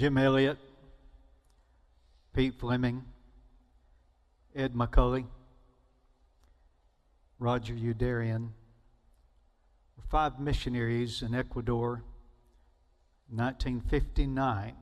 Jim 0.00 0.16
Elliot, 0.16 0.56
Pete 2.32 2.58
Fleming, 2.58 3.04
Ed 4.56 4.72
McCully, 4.72 5.26
Roger 7.38 7.74
were 7.74 7.92
five 10.08 10.40
missionaries 10.40 11.20
in 11.20 11.34
Ecuador 11.34 12.02
1959 13.28 14.72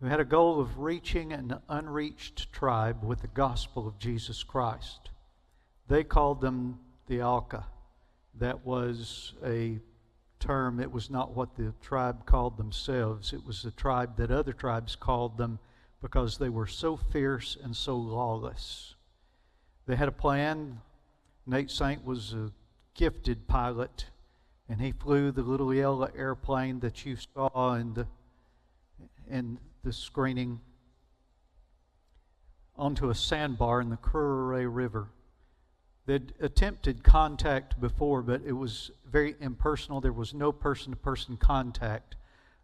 who 0.00 0.06
had 0.06 0.18
a 0.18 0.24
goal 0.24 0.60
of 0.60 0.80
reaching 0.80 1.32
an 1.32 1.56
unreached 1.68 2.52
tribe 2.52 3.04
with 3.04 3.20
the 3.20 3.28
gospel 3.28 3.86
of 3.86 3.96
Jesus 3.96 4.42
Christ. 4.42 5.10
They 5.86 6.02
called 6.02 6.40
them 6.40 6.80
the 7.06 7.22
Auca. 7.22 7.66
That 8.34 8.66
was 8.66 9.34
a 9.44 9.78
term, 10.40 10.80
it 10.80 10.90
was 10.90 11.10
not 11.10 11.36
what 11.36 11.54
the 11.54 11.72
tribe 11.80 12.26
called 12.26 12.56
themselves. 12.56 13.32
It 13.32 13.46
was 13.46 13.62
the 13.62 13.70
tribe 13.70 14.16
that 14.16 14.30
other 14.30 14.52
tribes 14.52 14.96
called 14.96 15.38
them 15.38 15.58
because 16.02 16.38
they 16.38 16.48
were 16.48 16.66
so 16.66 16.96
fierce 16.96 17.56
and 17.62 17.76
so 17.76 17.96
lawless. 17.96 18.94
They 19.86 19.96
had 19.96 20.08
a 20.08 20.12
plan. 20.12 20.80
Nate 21.46 21.70
Saint 21.70 22.04
was 22.04 22.32
a 22.32 22.50
gifted 22.94 23.46
pilot, 23.46 24.06
and 24.68 24.80
he 24.80 24.92
flew 24.92 25.30
the 25.30 25.42
little 25.42 25.72
yellow 25.72 26.10
airplane 26.16 26.80
that 26.80 27.04
you 27.04 27.16
saw 27.16 27.74
in 27.74 27.94
the 27.94 28.06
in 29.28 29.58
the 29.84 29.92
screening 29.92 30.60
onto 32.76 33.10
a 33.10 33.14
sandbar 33.14 33.80
in 33.80 33.90
the 33.90 33.96
Curaray 33.96 34.66
River. 34.68 35.08
They'd 36.10 36.34
attempted 36.40 37.04
contact 37.04 37.80
before, 37.80 38.20
but 38.22 38.42
it 38.44 38.54
was 38.54 38.90
very 39.08 39.36
impersonal. 39.38 40.00
There 40.00 40.12
was 40.12 40.34
no 40.34 40.50
person 40.50 40.90
to 40.90 40.96
person 40.96 41.36
contact 41.36 42.16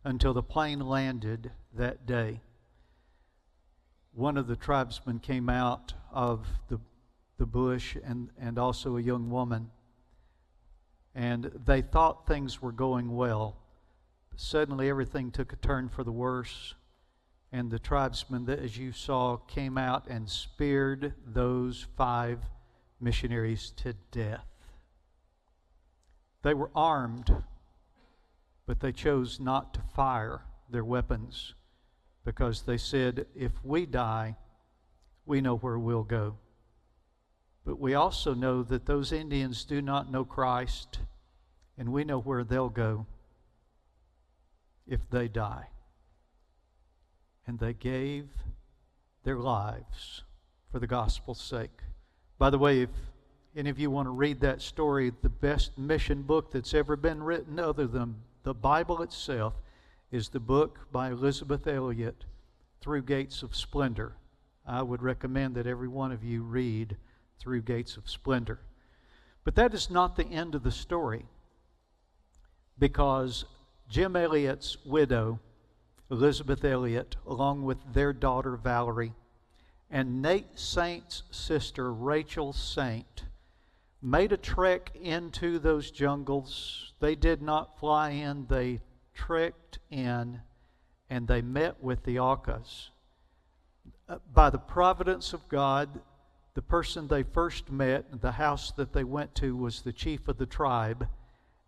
until 0.03 0.35
the 0.35 0.43
plane 0.43 0.81
landed 0.81 1.53
that 1.73 2.07
day. 2.07 2.41
One 4.13 4.37
of 4.37 4.49
the 4.49 4.57
tribesmen 4.57 5.21
came 5.21 5.49
out 5.49 5.93
of 6.11 6.45
the, 6.67 6.81
the 7.39 7.47
bush 7.47 7.97
and, 8.05 8.31
and 8.37 8.59
also 8.59 8.97
a 8.97 9.01
young 9.01 9.31
woman. 9.31 9.71
And 11.15 11.45
they 11.65 11.83
thought 11.83 12.27
things 12.27 12.61
were 12.61 12.73
going 12.73 13.15
well. 13.15 13.59
Suddenly 14.35 14.91
everything 14.91 15.31
took 15.31 15.53
a 15.53 15.57
turn 15.57 15.89
for 15.89 16.03
the 16.03 16.11
worse 16.11 16.75
and 17.53 17.71
the 17.71 17.79
tribesmen 17.79 18.51
as 18.51 18.77
you 18.77 18.91
saw, 18.91 19.37
came 19.37 19.79
out 19.79 20.09
and 20.09 20.29
speared 20.29 21.15
those 21.25 21.87
five 21.97 22.41
missionaries 23.01 23.73
to 23.77 23.95
death. 24.11 24.47
They 26.43 26.55
were 26.55 26.71
armed, 26.75 27.43
but 28.67 28.81
they 28.81 28.93
chose 28.93 29.41
not 29.41 29.75
to 29.75 29.81
fire 29.95 30.43
their 30.71 30.85
weapons 30.85 31.55
because 32.25 32.63
they 32.63 32.79
said, 32.79 33.27
if 33.35 33.53
we 33.65 33.87
die, 33.87 34.37
we 35.25 35.41
know 35.41 35.57
where 35.57 35.79
we'll 35.79 36.03
go. 36.03 36.37
But 37.65 37.81
we 37.81 37.95
also 37.95 38.35
know 38.35 38.63
that 38.63 38.87
those 38.87 39.13
Indians 39.13 39.65
do 39.65 39.83
not 39.83 40.11
know 40.11 40.25
Christ, 40.25 41.01
and 41.77 41.93
we 41.93 42.05
know 42.05 42.21
where 42.21 42.45
they'll 42.45 42.69
go 42.69 43.07
if 44.87 45.01
they 45.11 45.27
die 45.29 45.69
and 47.47 47.59
they 47.59 47.73
gave 47.73 48.29
their 49.25 49.39
lives 49.39 50.23
for 50.71 50.79
the 50.79 50.87
gospel's 50.87 51.41
sake. 51.41 51.81
By 52.39 52.51
the 52.51 52.59
way, 52.59 52.83
if 52.83 52.91
any 53.57 53.71
of 53.71 53.79
you 53.79 53.91
want 53.91 54.07
to 54.07 54.11
read 54.11 54.41
that 54.41 54.61
story, 54.61 55.13
the 55.23 55.29
best 55.29 55.79
mission 55.79 56.23
book 56.23 56.51
that's 56.51 56.75
ever 56.75 56.95
been 56.97 57.23
written, 57.23 57.59
other 57.59 57.87
than 57.87 58.17
the 58.43 58.53
Bible 58.53 59.01
itself, 59.03 59.55
is 60.11 60.29
the 60.29 60.41
book 60.41 60.81
by 60.93 61.11
Elizabeth 61.11 61.67
Elliot, 61.67 62.25
Through 62.81 63.03
Gates 63.03 63.43
of 63.43 63.57
Splendor. 63.57 64.13
I 64.67 64.83
would 64.83 65.03
recommend 65.03 65.55
that 65.55 65.67
every 65.67 65.89
one 65.89 66.13
of 66.13 66.23
you 66.23 66.43
read 66.43 66.97
Through 67.39 67.63
Gates 67.63 67.97
of 67.97 68.11
Splendor. 68.11 68.61
But 69.43 69.55
that 69.55 69.73
is 69.73 69.91
not 69.91 70.17
the 70.17 70.27
end 70.27 70.55
of 70.55 70.63
the 70.63 70.71
story, 70.71 71.25
because 72.79 73.47
Jim 73.89 74.15
Elliot's 74.15 74.77
widow 74.85 75.41
Elizabeth 76.11 76.65
Elliot, 76.65 77.17
along 77.27 77.63
with 77.63 77.79
their 77.93 78.13
daughter 78.13 78.57
Valerie, 78.57 79.15
and 79.91 80.21
Nate 80.21 80.59
Saint's 80.59 81.23
sister 81.31 81.93
Rachel 81.93 82.53
Saint 82.53 83.25
made 84.03 84.33
a 84.33 84.37
trek 84.37 84.93
into 84.95 85.59
those 85.59 85.91
jungles. 85.91 86.93
They 87.01 87.15
did 87.15 87.43
not 87.43 87.79
fly 87.79 88.11
in, 88.11 88.47
they 88.47 88.81
trekked 89.15 89.79
in 89.91 90.41
and 91.09 91.29
they 91.29 91.43
met 91.43 91.83
with 91.83 92.05
the 92.05 92.19
Aucas. 92.19 92.91
Uh, 94.09 94.19
by 94.33 94.51
the 94.51 94.59
providence 94.59 95.33
of 95.33 95.49
God, 95.49 96.01
the 96.55 96.63
person 96.63 97.07
they 97.07 97.23
first 97.23 97.71
met, 97.71 98.21
the 98.21 98.33
house 98.33 98.73
that 98.73 98.93
they 98.93 99.05
went 99.05 99.35
to, 99.37 99.57
was 99.57 99.83
the 99.83 99.93
chief 99.93 100.27
of 100.29 100.39
the 100.39 100.47
tribe, 100.47 101.07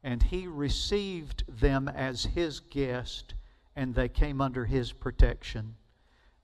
and 0.02 0.22
he 0.22 0.46
received 0.46 1.44
them 1.48 1.88
as 1.88 2.24
his 2.24 2.60
guest 2.60 3.34
and 3.76 3.94
they 3.94 4.08
came 4.08 4.40
under 4.40 4.64
his 4.64 4.92
protection. 4.92 5.76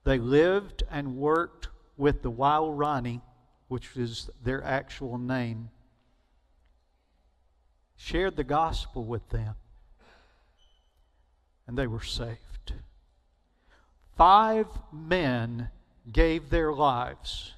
They 0.05 0.19
lived 0.19 0.83
and 0.89 1.17
worked 1.17 1.67
with 1.97 2.21
the 2.21 2.31
Waorani, 2.31 3.21
which 3.67 3.97
is 3.97 4.29
their 4.43 4.63
actual 4.63 5.17
name, 5.17 5.71
shared 7.97 8.35
the 8.35 8.43
gospel 8.43 9.03
with 9.03 9.27
them, 9.29 9.55
and 11.67 11.75
they 11.75 11.87
were 11.87 12.03
saved. 12.03 12.73
Five 14.15 14.67
men 14.93 15.69
gave 16.11 16.49
their 16.51 16.71
lives. 16.71 17.53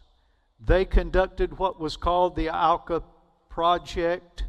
They 0.66 0.86
conducted 0.86 1.60
what 1.60 1.80
was 1.80 1.98
called 1.98 2.36
the 2.36 2.50
Auca 2.50 3.04
Project, 3.50 4.46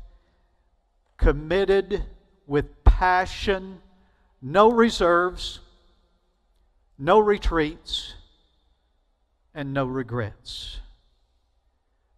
committed 1.17 2.05
with 2.47 2.85
passion 2.85 3.81
no 4.41 4.71
reserves, 4.71 5.61
no 6.99 7.19
retreats, 7.19 8.15
and 9.55 9.73
no 9.73 9.87
regrets. 9.87 10.81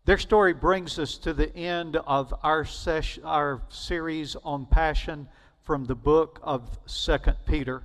Their 0.06 0.18
story 0.18 0.54
brings 0.54 0.98
us 0.98 1.18
to 1.18 1.34
the 1.34 1.54
end 1.54 1.96
of 1.96 2.34
our, 2.42 2.66
our 3.24 3.62
series 3.68 4.36
on 4.42 4.66
passion 4.66 5.28
from 5.62 5.84
the 5.84 5.94
book 5.94 6.41
of 6.42 6.78
Second 6.86 7.36
Peter. 7.46 7.82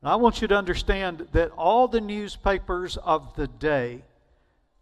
And 0.00 0.10
I 0.10 0.16
want 0.16 0.40
you 0.40 0.48
to 0.48 0.56
understand 0.56 1.28
that 1.32 1.50
all 1.52 1.88
the 1.88 2.00
newspapers 2.00 2.96
of 2.96 3.36
the 3.36 3.46
day 3.46 4.02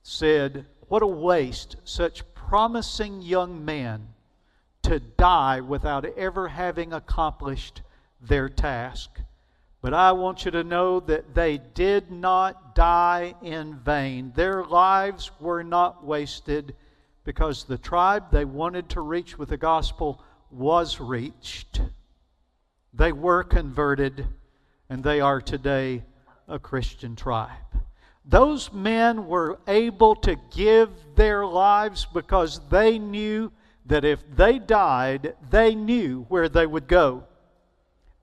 said, 0.03 0.66
What 0.88 1.03
a 1.03 1.06
waste, 1.06 1.76
such 1.84 2.22
promising 2.34 3.21
young 3.21 3.65
men 3.65 4.09
to 4.82 5.00
die 5.00 5.61
without 5.61 6.05
ever 6.05 6.49
having 6.49 6.93
accomplished 6.93 7.82
their 8.21 8.49
task. 8.49 9.21
But 9.84 9.93
I 9.93 10.12
want 10.12 10.47
you 10.47 10.50
to 10.53 10.65
know 10.65 10.99
that 11.00 11.34
they 11.34 11.59
did 11.59 12.11
not 12.11 12.75
die 12.75 13.34
in 13.43 13.75
vain. 13.81 14.33
Their 14.34 14.65
lives 14.65 15.31
were 15.41 15.62
not 15.62 16.03
wasted 16.03 16.75
because 17.22 17.65
the 17.65 17.77
tribe 17.77 18.31
they 18.31 18.47
wanted 18.47 18.89
to 18.89 19.03
reach 19.03 19.37
with 19.37 19.50
the 19.50 19.59
gospel 19.59 20.25
was 20.50 21.00
reached. 21.00 21.83
They 22.94 23.12
were 23.12 23.44
converted, 23.44 24.27
and 24.89 25.05
they 25.05 25.21
are 25.21 25.43
today 25.43 26.05
a 26.49 26.59
Christian 26.59 27.15
tribe. 27.15 27.50
Those 28.25 28.73
men 28.73 29.27
were 29.27 29.59
able 29.69 30.15
to 30.17 30.37
give 30.56 30.89
their 31.15 31.44
lives 31.44 32.06
because 32.06 32.59
they 32.71 32.99
knew 32.99 33.53
that 33.84 34.06
if 34.06 34.25
they 34.34 34.59
died, 34.59 35.34
they 35.50 35.75
knew 35.75 36.25
where 36.31 36.49
they 36.49 36.67
would 36.67 36.89
go. 36.89 37.25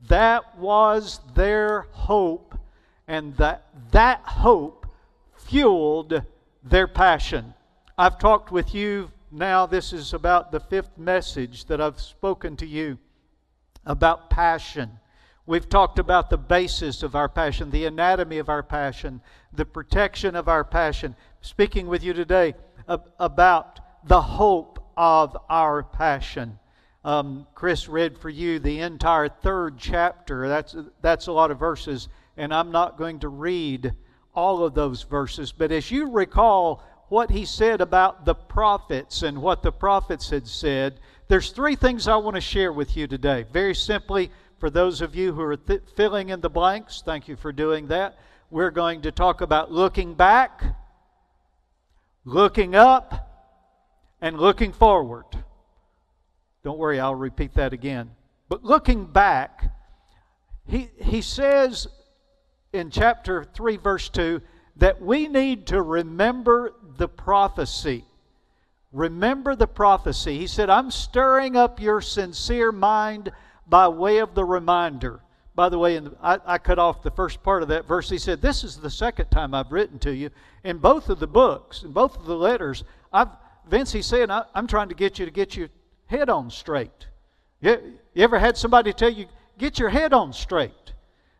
That 0.07 0.57
was 0.57 1.19
their 1.36 1.81
hope, 1.92 2.57
and 3.07 3.36
that, 3.38 3.68
that 3.92 4.21
hope 4.21 4.88
fueled 5.36 6.24
their 6.63 6.88
passion. 6.88 7.53
I've 7.98 8.18
talked 8.18 8.51
with 8.51 8.74
you 8.74 9.12
now, 9.33 9.65
this 9.65 9.94
is 9.94 10.13
about 10.13 10.51
the 10.51 10.59
fifth 10.59 10.98
message 10.98 11.65
that 11.65 11.80
I've 11.80 12.01
spoken 12.01 12.57
to 12.57 12.68
you 12.68 12.98
about 13.86 14.30
passion. 14.30 15.00
We've 15.45 15.69
talked 15.69 16.00
about 16.00 16.30
the 16.30 16.38
basis 16.38 17.01
of 17.01 17.15
our 17.15 17.30
passion, 17.30 17.71
the 17.71 17.86
anatomy 17.86 18.39
of 18.39 18.50
our 18.50 18.62
passion, 18.62 19.21
the 19.54 19.65
protection 19.65 20.36
of 20.36 20.50
our 20.50 20.65
passion. 20.65 21.15
Speaking 21.39 21.88
with 21.88 22.04
you 22.04 22.13
today 22.13 22.56
about 22.88 23.80
the 24.04 24.21
hope 24.21 24.83
of 24.97 25.38
our 25.50 25.81
passion. 25.81 26.59
Um, 27.03 27.48
Chris 27.56 27.89
read 27.89 28.18
for 28.18 28.30
you 28.30 28.59
the 28.59 28.80
entire 28.80 29.27
third 29.27 29.77
chapter. 29.80 30.48
That's, 30.48 30.75
that's 31.01 31.27
a 31.27 31.31
lot 31.31 31.50
of 31.50 31.57
verses, 31.57 32.09
and 32.38 32.53
I'm 32.53 32.71
not 32.71 32.98
going 32.98 33.19
to 33.21 33.30
read 33.30 33.94
all 34.36 34.63
of 34.63 34.74
those 34.74 35.03
verses. 35.03 35.51
But 35.51 35.71
as 35.71 35.89
you 35.89 36.12
recall 36.12 36.83
what 37.09 37.31
he 37.31 37.44
said 37.44 37.81
about 37.81 38.25
the 38.25 38.36
prophets 38.36 39.24
and 39.24 39.42
what 39.42 39.63
the 39.63 39.71
prophets 39.71 40.30
had 40.30 40.48
said, 40.48 41.00
there's 41.27 41.51
three 41.51 41.75
things 41.75 42.07
I 42.07 42.18
want 42.18 42.36
to 42.36 42.42
share 42.42 42.71
with 42.71 42.95
you 42.95 43.07
today. 43.07 43.45
Very 43.51 43.75
simply, 43.75 44.31
For 44.62 44.69
those 44.69 45.01
of 45.01 45.15
you 45.15 45.33
who 45.33 45.42
are 45.42 45.57
th- 45.57 45.81
filling 45.95 46.30
in 46.30 46.39
the 46.39 46.50
blanks, 46.50 47.01
thank 47.04 47.27
you 47.27 47.36
for 47.36 47.51
doing 47.51 47.88
that. 47.88 48.19
We're 48.51 48.69
going 48.69 49.01
to 49.01 49.12
talk 49.12 49.42
about 49.42 49.71
looking 49.71 50.13
back, 50.13 50.62
looking 52.25 52.75
up, 52.75 53.27
and 54.21 54.39
looking 54.39 54.71
forward. 54.71 55.25
Don't 56.63 56.77
worry, 56.77 56.99
I'll 56.99 57.15
repeat 57.15 57.55
that 57.55 57.73
again. 57.73 58.11
But 58.49 58.63
looking 58.63 59.05
back, 59.05 59.71
he, 60.67 60.89
he 61.01 61.21
says 61.21 61.87
in 62.73 62.91
chapter 62.91 63.43
3, 63.43 63.77
verse 63.77 64.09
2, 64.09 64.41
that 64.77 65.01
we 65.01 65.27
need 65.27 65.67
to 65.67 65.81
remember 65.81 66.73
the 66.97 67.07
prophecy. 67.07 68.05
Remember 68.91 69.55
the 69.55 69.67
prophecy. 69.67 70.37
He 70.37 70.47
said, 70.47 70.69
I'm 70.69 70.91
stirring 70.91 71.55
up 71.55 71.79
your 71.79 72.01
sincere 72.01 72.71
mind 72.71 73.31
by 73.67 73.87
way 73.87 74.19
of 74.19 74.35
the 74.35 74.45
reminder. 74.45 75.21
By 75.55 75.69
the 75.69 75.79
way, 75.79 75.97
the, 75.97 76.15
I, 76.21 76.39
I, 76.45 76.57
cut 76.57 76.79
off 76.79 77.03
the 77.03 77.11
first 77.11 77.43
part 77.43 77.61
of 77.61 77.69
that 77.69 77.87
verse. 77.87 78.09
He 78.09 78.17
said, 78.17 78.41
This 78.41 78.63
is 78.63 78.77
the 78.77 78.89
second 78.89 79.29
time 79.29 79.53
I've 79.53 79.71
written 79.71 79.99
to 79.99 80.15
you. 80.15 80.29
In 80.63 80.77
both 80.77 81.09
of 81.09 81.19
the 81.19 81.27
books, 81.27 81.83
in 81.83 81.91
both 81.91 82.17
of 82.17 82.25
the 82.25 82.35
letters, 82.35 82.83
I've, 83.11 83.27
Vince, 83.69 83.91
he's 83.91 84.05
saying, 84.05 84.31
I, 84.31 84.43
am 84.55 84.67
trying 84.67 84.89
to 84.89 84.95
get 84.95 85.19
you 85.19 85.25
to 85.25 85.31
get 85.31 85.55
your 85.55 85.69
head 86.11 86.29
on 86.29 86.51
straight. 86.51 87.07
You, 87.61 87.97
you 88.13 88.23
ever 88.23 88.37
had 88.37 88.55
somebody 88.55 88.93
tell 88.93 89.11
you, 89.11 89.27
Get 89.61 89.77
your 89.77 89.89
head 89.89 90.11
on 90.11 90.33
straight? 90.33 90.93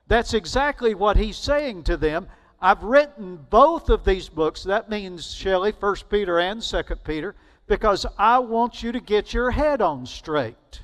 That's 0.08 0.36
exactly 0.36 0.94
what 0.94 1.18
he's 1.18 1.38
saying 1.38 1.86
to 1.86 1.98
them. 1.98 2.28
I've 2.62 2.84
written 2.84 3.40
both 3.50 3.90
of 3.90 4.06
these 4.06 4.30
books. 4.30 4.62
That 4.64 4.92
means, 4.92 5.34
Shelley, 5.34 5.72
1 5.72 5.96
Peter 6.08 6.40
and 6.40 6.62
2 6.62 6.84
Peter, 7.04 7.36
because 7.66 8.06
I 8.20 8.38
want 8.38 8.84
you 8.84 8.92
to 8.92 9.00
get 9.00 9.34
your 9.34 9.50
head 9.50 9.82
on 9.82 10.06
straight. 10.06 10.82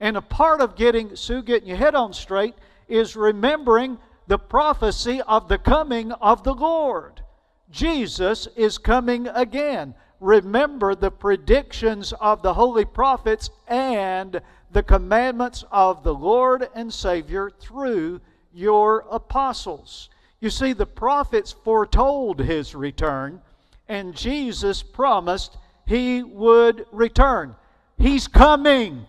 And 0.00 0.16
a 0.16 0.20
part 0.20 0.60
of 0.60 0.74
getting, 0.74 1.14
Sue, 1.14 1.42
getting 1.42 1.68
your 1.68 1.76
head 1.76 1.94
on 1.94 2.12
straight 2.12 2.56
is 2.88 3.14
remembering 3.14 3.98
the 4.26 4.38
prophecy 4.38 5.22
of 5.22 5.46
the 5.46 5.58
coming 5.58 6.10
of 6.10 6.42
the 6.42 6.54
Lord. 6.54 7.22
Jesus 7.70 8.48
is 8.56 8.78
coming 8.78 9.28
again. 9.28 9.94
Remember 10.24 10.94
the 10.94 11.10
predictions 11.10 12.14
of 12.14 12.40
the 12.40 12.54
holy 12.54 12.86
prophets 12.86 13.50
and 13.68 14.40
the 14.72 14.82
commandments 14.82 15.66
of 15.70 16.02
the 16.02 16.14
Lord 16.14 16.66
and 16.74 16.90
Savior 16.90 17.50
through 17.50 18.22
your 18.50 19.04
apostles. 19.10 20.08
You 20.40 20.48
see, 20.48 20.72
the 20.72 20.86
prophets 20.86 21.52
foretold 21.52 22.40
his 22.40 22.74
return, 22.74 23.42
and 23.86 24.16
Jesus 24.16 24.82
promised 24.82 25.58
he 25.86 26.22
would 26.22 26.86
return. 26.90 27.54
He's 27.98 28.26
coming. 28.26 29.04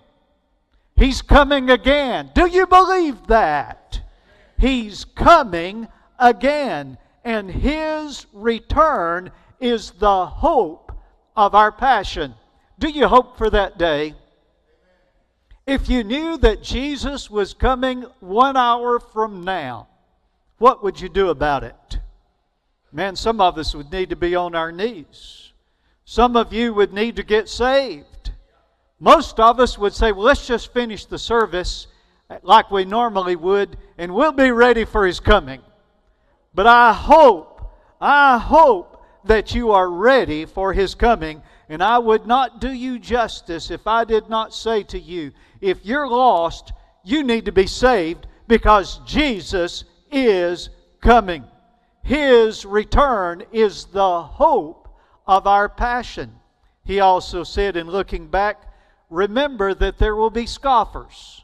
He's 0.98 1.22
coming 1.22 1.70
again. 1.70 2.32
Do 2.36 2.46
you 2.46 2.68
believe 2.68 3.28
that? 3.28 4.02
He's 4.60 5.06
coming 5.06 5.88
again. 6.20 6.98
And 7.24 7.50
His 7.50 8.26
return 8.34 9.32
is 9.62 9.92
the 9.92 10.26
hope 10.26 10.85
of 11.36 11.56
our 11.56 11.72
passion. 11.72 12.36
Do 12.80 12.90
you 12.90 13.08
hope 13.08 13.38
for 13.38 13.50
that 13.50 13.78
day? 13.78 14.16
If 15.66 15.90
you 15.90 16.04
knew 16.04 16.38
that 16.38 16.62
Jesus 16.62 17.30
was 17.30 17.54
coming 17.54 18.06
one 18.20 18.56
hour 18.56 19.00
from 19.00 19.44
now, 19.44 19.88
what 20.58 20.84
would 20.84 21.02
you 21.02 21.10
do 21.10 21.30
about 21.30 21.64
it? 21.64 22.00
Man, 22.92 23.16
some 23.16 23.42
of 23.42 23.58
us 23.58 23.74
would 23.74 23.92
need 23.92 24.10
to 24.12 24.16
be 24.16 24.36
on 24.36 24.56
our 24.56 24.72
knees. 24.72 25.52
Some 26.06 26.38
of 26.38 26.54
you 26.54 26.74
would 26.74 26.94
need 26.94 27.16
to 27.16 27.24
get 27.24 27.50
saved. 27.50 28.32
Most 29.00 29.40
of 29.40 29.60
us 29.60 29.78
would 29.78 29.94
say, 29.94 30.12
well, 30.12 30.26
let's 30.26 30.48
just 30.48 30.72
finish 30.72 31.06
the 31.06 31.18
service 31.18 31.88
like 32.44 32.72
we 32.72 32.86
normally 32.86 33.36
would, 33.36 33.78
and 33.98 34.14
we'll 34.14 34.32
be 34.32 34.52
ready 34.52 34.86
for 34.86 35.06
His 35.06 35.20
coming. 35.20 35.62
But 36.54 36.68
I 36.68 36.94
hope, 36.94 37.72
I 38.00 38.38
hope 38.38 38.95
that 39.26 39.54
you 39.54 39.72
are 39.72 39.90
ready 39.90 40.46
for 40.46 40.74
His 40.74 40.96
coming. 40.96 41.42
And 41.68 41.84
I 41.84 41.98
would 41.98 42.26
not 42.26 42.62
do 42.62 42.72
you 42.72 43.00
justice 43.00 43.72
if 43.72 43.88
I 43.88 44.04
did 44.04 44.30
not 44.30 44.54
say 44.54 44.84
to 44.84 45.00
you, 45.00 45.32
if 45.62 45.86
you're 45.86 46.08
lost, 46.08 46.72
you 47.04 47.24
need 47.24 47.46
to 47.46 47.52
be 47.52 47.68
saved 47.68 48.28
because 48.48 49.00
Jesus 49.06 49.84
is 50.12 50.70
coming. 51.02 51.44
His 52.04 52.66
return 52.66 53.44
is 53.52 53.86
the 53.86 54.22
hope 54.22 54.88
of 55.28 55.48
our 55.48 55.68
passion. 55.68 56.36
He 56.84 57.00
also 57.00 57.44
said, 57.44 57.76
in 57.76 57.88
looking 57.88 58.28
back, 58.28 58.62
remember 59.10 59.74
that 59.74 59.98
there 59.98 60.16
will 60.16 60.30
be 60.30 60.46
scoffers. 60.46 61.44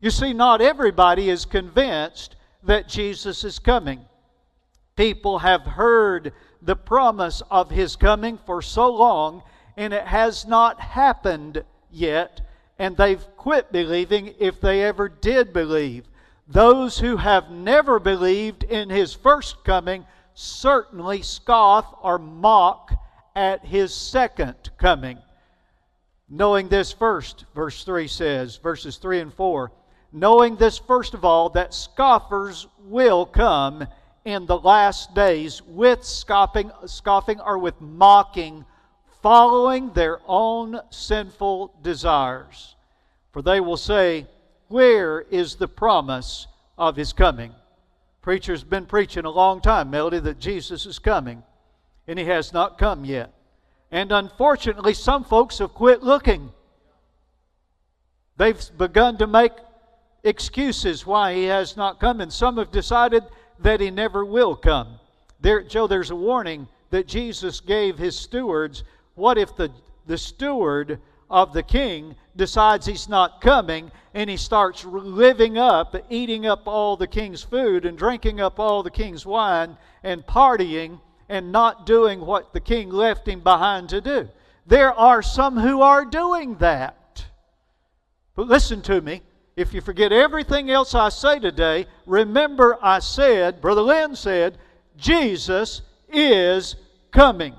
You 0.00 0.10
see, 0.10 0.34
not 0.34 0.60
everybody 0.60 1.30
is 1.30 1.46
convinced 1.46 2.36
that 2.64 2.88
Jesus 2.88 3.44
is 3.44 3.58
coming. 3.58 4.04
People 4.96 5.38
have 5.38 5.62
heard 5.62 6.32
the 6.64 6.76
promise 6.76 7.42
of 7.50 7.70
his 7.70 7.96
coming 7.96 8.38
for 8.38 8.62
so 8.62 8.92
long, 8.92 9.42
and 9.76 9.92
it 9.92 10.06
has 10.06 10.46
not 10.46 10.80
happened 10.80 11.62
yet, 11.90 12.40
and 12.78 12.96
they've 12.96 13.24
quit 13.36 13.70
believing 13.70 14.34
if 14.38 14.60
they 14.60 14.82
ever 14.82 15.08
did 15.08 15.52
believe. 15.52 16.06
Those 16.48 16.98
who 16.98 17.16
have 17.16 17.50
never 17.50 17.98
believed 17.98 18.64
in 18.64 18.90
his 18.90 19.14
first 19.14 19.64
coming 19.64 20.06
certainly 20.34 21.22
scoff 21.22 21.86
or 22.02 22.18
mock 22.18 22.92
at 23.36 23.64
his 23.64 23.94
second 23.94 24.70
coming. 24.78 25.18
Knowing 26.28 26.68
this 26.68 26.92
first, 26.92 27.44
verse 27.54 27.84
3 27.84 28.08
says, 28.08 28.56
verses 28.56 28.96
3 28.96 29.20
and 29.20 29.34
4, 29.34 29.70
knowing 30.12 30.56
this 30.56 30.78
first 30.78 31.14
of 31.14 31.24
all, 31.24 31.50
that 31.50 31.74
scoffers 31.74 32.66
will 32.80 33.26
come 33.26 33.86
in 34.24 34.46
the 34.46 34.58
last 34.58 35.14
days 35.14 35.62
with 35.62 36.02
scoffing, 36.02 36.70
scoffing 36.86 37.40
or 37.40 37.58
with 37.58 37.80
mocking, 37.80 38.64
following 39.22 39.92
their 39.92 40.20
own 40.26 40.80
sinful 40.90 41.74
desires. 41.82 42.76
For 43.32 43.42
they 43.42 43.60
will 43.60 43.76
say, 43.76 44.26
Where 44.68 45.20
is 45.20 45.56
the 45.56 45.68
promise 45.68 46.46
of 46.78 46.96
his 46.96 47.12
coming? 47.12 47.52
Preacher's 48.22 48.64
been 48.64 48.86
preaching 48.86 49.26
a 49.26 49.30
long 49.30 49.60
time, 49.60 49.90
Melody, 49.90 50.18
that 50.20 50.38
Jesus 50.38 50.86
is 50.86 50.98
coming, 50.98 51.42
and 52.06 52.18
he 52.18 52.24
has 52.24 52.52
not 52.54 52.78
come 52.78 53.04
yet. 53.04 53.34
And 53.90 54.10
unfortunately, 54.10 54.94
some 54.94 55.24
folks 55.24 55.58
have 55.58 55.74
quit 55.74 56.02
looking. 56.02 56.50
They've 58.36 58.60
begun 58.76 59.18
to 59.18 59.26
make 59.26 59.52
excuses 60.22 61.06
why 61.06 61.34
he 61.34 61.44
has 61.44 61.76
not 61.76 62.00
come, 62.00 62.20
and 62.22 62.32
some 62.32 62.56
have 62.56 62.70
decided 62.70 63.24
that 63.64 63.80
he 63.80 63.90
never 63.90 64.24
will 64.24 64.54
come. 64.54 65.00
There, 65.40 65.62
Joe, 65.62 65.86
there's 65.86 66.10
a 66.10 66.16
warning 66.16 66.68
that 66.90 67.08
Jesus 67.08 67.60
gave 67.60 67.98
his 67.98 68.14
stewards. 68.14 68.84
What 69.14 69.38
if 69.38 69.56
the, 69.56 69.70
the 70.06 70.18
steward 70.18 71.00
of 71.30 71.54
the 71.54 71.62
king 71.62 72.14
decides 72.36 72.84
he's 72.84 73.08
not 73.08 73.40
coming 73.40 73.90
and 74.12 74.28
he 74.28 74.36
starts 74.36 74.84
living 74.84 75.56
up, 75.56 75.96
eating 76.10 76.46
up 76.46 76.68
all 76.68 76.98
the 76.98 77.06
king's 77.06 77.42
food 77.42 77.86
and 77.86 77.96
drinking 77.96 78.38
up 78.38 78.60
all 78.60 78.82
the 78.82 78.90
king's 78.90 79.24
wine 79.24 79.78
and 80.02 80.26
partying 80.26 81.00
and 81.30 81.50
not 81.50 81.86
doing 81.86 82.20
what 82.20 82.52
the 82.52 82.60
king 82.60 82.90
left 82.90 83.26
him 83.26 83.40
behind 83.40 83.88
to 83.88 84.02
do. 84.02 84.28
There 84.66 84.92
are 84.92 85.22
some 85.22 85.56
who 85.56 85.80
are 85.80 86.04
doing 86.04 86.56
that. 86.56 87.24
But 88.36 88.46
listen 88.46 88.82
to 88.82 89.00
me. 89.00 89.22
If 89.56 89.72
you 89.72 89.80
forget 89.80 90.12
everything 90.12 90.70
else 90.70 90.94
I 90.94 91.10
say 91.10 91.38
today, 91.38 91.86
remember 92.06 92.78
I 92.82 92.98
said, 92.98 93.60
Brother 93.60 93.82
Lynn 93.82 94.16
said, 94.16 94.58
Jesus 94.96 95.82
is 96.08 96.76
coming. 97.12 97.54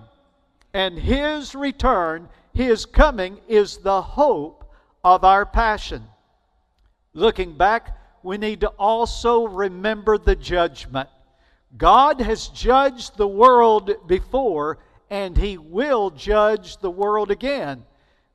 And 0.74 1.00
his 1.00 1.56
return, 1.56 2.28
his 2.54 2.86
coming, 2.86 3.40
is 3.48 3.78
the 3.78 4.02
hope 4.02 4.70
of 5.04 5.24
our 5.24 5.46
passion. 5.46 6.04
Looking 7.14 7.56
back, 7.56 7.98
we 8.24 8.38
need 8.38 8.62
to 8.62 8.70
also 8.70 9.48
remember 9.48 10.18
the 10.18 10.36
judgment. 10.36 11.08
God 11.78 12.20
has 12.22 12.48
judged 12.50 13.18
the 13.18 13.28
world 13.28 13.92
before, 14.08 14.80
and 15.10 15.38
He 15.38 15.58
will 15.58 16.10
judge 16.10 16.78
the 16.78 16.90
world 16.90 17.32
again. 17.32 17.86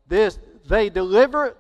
This, 0.07 0.39
they, 0.69 0.91
deliver, 0.91 1.57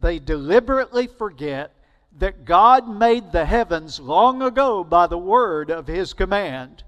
they 0.00 0.18
deliberately 0.18 1.06
forget 1.06 1.72
that 2.18 2.44
God 2.44 2.88
made 2.88 3.32
the 3.32 3.44
heavens 3.44 4.00
long 4.00 4.42
ago 4.42 4.82
by 4.82 5.06
the 5.06 5.18
word 5.18 5.70
of 5.70 5.86
His 5.86 6.12
command. 6.12 6.82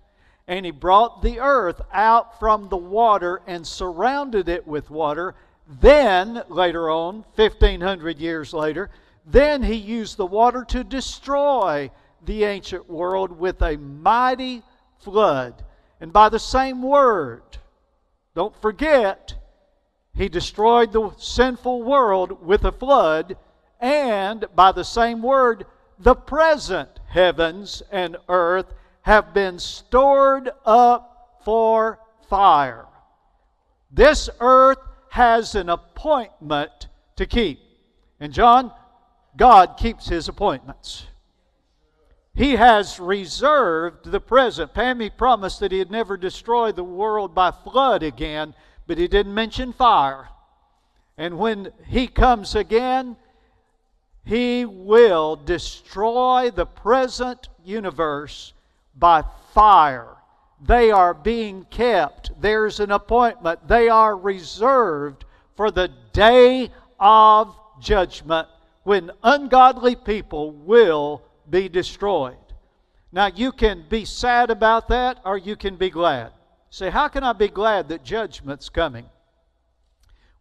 And 0.48 0.64
He 0.64 0.72
brought 0.72 1.22
the 1.22 1.40
earth 1.40 1.80
out 1.92 2.38
from 2.38 2.68
the 2.68 2.76
water 2.76 3.40
and 3.46 3.66
surrounded 3.66 4.48
it 4.48 4.66
with 4.66 4.90
water. 4.90 5.34
Then, 5.80 6.42
later 6.48 6.90
on, 6.90 7.24
1500 7.36 8.18
years 8.18 8.52
later, 8.52 8.90
then 9.24 9.62
He 9.62 9.74
used 9.74 10.16
the 10.16 10.26
water 10.26 10.64
to 10.70 10.82
destroy 10.82 11.90
the 12.24 12.44
ancient 12.44 12.88
world 12.88 13.38
with 13.38 13.62
a 13.62 13.76
mighty 13.76 14.62
flood. 14.98 15.64
And 16.00 16.12
by 16.12 16.28
the 16.28 16.38
same 16.38 16.82
word, 16.82 17.42
don't 18.34 18.56
forget, 18.60 19.34
he 20.14 20.28
destroyed 20.28 20.92
the 20.92 21.10
sinful 21.18 21.82
world 21.82 22.44
with 22.44 22.64
a 22.64 22.72
flood, 22.72 23.36
and 23.80 24.44
by 24.54 24.72
the 24.72 24.84
same 24.84 25.22
word, 25.22 25.66
the 25.98 26.14
present 26.14 27.00
heavens 27.06 27.82
and 27.90 28.16
earth 28.28 28.72
have 29.02 29.32
been 29.32 29.58
stored 29.58 30.50
up 30.64 31.40
for 31.44 31.98
fire. 32.28 32.86
This 33.90 34.28
earth 34.40 34.78
has 35.10 35.54
an 35.54 35.68
appointment 35.68 36.88
to 37.16 37.26
keep. 37.26 37.60
And 38.20 38.32
John, 38.32 38.72
God 39.36 39.76
keeps 39.76 40.08
his 40.08 40.28
appointments. 40.28 41.06
He 42.34 42.56
has 42.56 43.00
reserved 43.00 44.10
the 44.10 44.20
present. 44.20 44.72
Pammy 44.72 45.10
promised 45.14 45.60
that 45.60 45.72
he'd 45.72 45.90
never 45.90 46.16
destroy 46.16 46.72
the 46.72 46.84
world 46.84 47.34
by 47.34 47.50
flood 47.50 48.02
again, 48.02 48.54
but 48.90 48.99
he 48.99 49.06
didn't 49.06 49.32
mention 49.32 49.73
fire. 49.73 50.28
And 51.16 51.38
when 51.38 51.73
he 51.87 52.09
comes 52.09 52.56
again, 52.56 53.14
he 54.25 54.64
will 54.64 55.37
destroy 55.37 56.50
the 56.50 56.66
present 56.66 57.49
universe 57.64 58.52
by 58.97 59.23
fire. 59.54 60.16
They 60.61 60.90
are 60.90 61.14
being 61.14 61.66
kept. 61.70 62.32
There's 62.40 62.80
an 62.80 62.90
appointment. 62.90 63.68
They 63.68 63.88
are 63.88 64.16
reserved 64.16 65.25
for 65.54 65.70
the 65.70 65.92
day 66.12 66.73
of 66.99 67.54
judgment 67.80 68.49
when 68.82 69.12
ungodly 69.23 69.94
people 69.94 70.50
will 70.50 71.23
be 71.49 71.68
destroyed. 71.68 72.35
Now, 73.12 73.26
you 73.28 73.52
can 73.52 73.85
be 73.88 74.04
sad 74.04 74.50
about 74.50 74.88
that 74.88 75.20
or 75.25 75.38
you 75.38 75.54
can 75.54 75.76
be 75.76 75.90
glad. 75.90 76.32
Say, 76.70 76.88
how 76.90 77.08
can 77.08 77.24
I 77.24 77.32
be 77.32 77.48
glad 77.48 77.88
that 77.88 78.04
judgment's 78.04 78.68
coming? 78.68 79.06